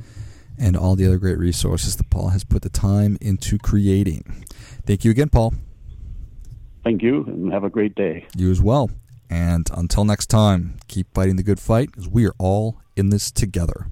and 0.57 0.76
all 0.76 0.94
the 0.94 1.07
other 1.07 1.18
great 1.18 1.38
resources 1.38 1.96
that 1.96 2.09
Paul 2.11 2.28
has 2.28 2.44
put 2.44 2.62
the 2.62 2.68
time 2.68 3.18
into 3.20 3.59
creating. 3.59 4.44
Thank 4.87 5.04
you 5.04 5.11
again, 5.11 5.28
Paul. 5.28 5.54
Thank 6.85 7.02
you, 7.02 7.24
and 7.24 7.52
have 7.52 7.64
a 7.64 7.70
great 7.70 7.94
day. 7.94 8.26
You 8.37 8.50
as 8.50 8.61
well. 8.61 8.90
And 9.31 9.69
until 9.75 10.05
next 10.05 10.27
time, 10.27 10.79
keep 10.89 11.13
fighting 11.15 11.37
the 11.37 11.43
good 11.43 11.61
fight 11.61 11.91
because 11.91 12.09
we 12.09 12.27
are 12.27 12.35
all 12.39 12.81
in 12.97 13.11
this 13.11 13.31
together. 13.31 13.89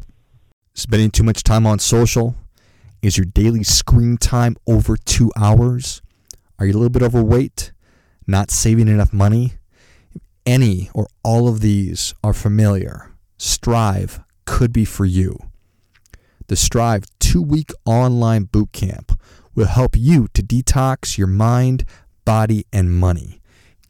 Spending 0.74 1.10
too 1.10 1.22
much 1.22 1.42
time 1.42 1.66
on 1.66 1.78
social? 1.78 2.36
Is 3.02 3.16
your 3.16 3.26
daily 3.26 3.64
screen 3.64 4.16
time 4.16 4.56
over 4.66 4.96
two 4.96 5.32
hours? 5.36 6.02
Are 6.58 6.66
you 6.66 6.72
a 6.72 6.78
little 6.78 6.90
bit 6.90 7.02
overweight? 7.02 7.72
Not 8.26 8.50
saving 8.50 8.88
enough 8.88 9.12
money? 9.12 9.54
Any 10.46 10.90
or 10.94 11.08
all 11.24 11.48
of 11.48 11.60
these 11.60 12.14
are 12.22 12.32
familiar. 12.32 13.10
Strive 13.38 14.20
could 14.44 14.72
be 14.72 14.84
for 14.84 15.04
you. 15.04 15.38
The 16.46 16.56
Strive 16.56 17.04
two 17.18 17.42
week 17.42 17.70
online 17.84 18.44
boot 18.44 18.72
camp 18.72 19.18
will 19.54 19.66
help 19.66 19.96
you 19.96 20.28
to 20.34 20.42
detox 20.42 21.18
your 21.18 21.26
mind, 21.26 21.84
body, 22.24 22.66
and 22.72 22.92
money 22.92 23.41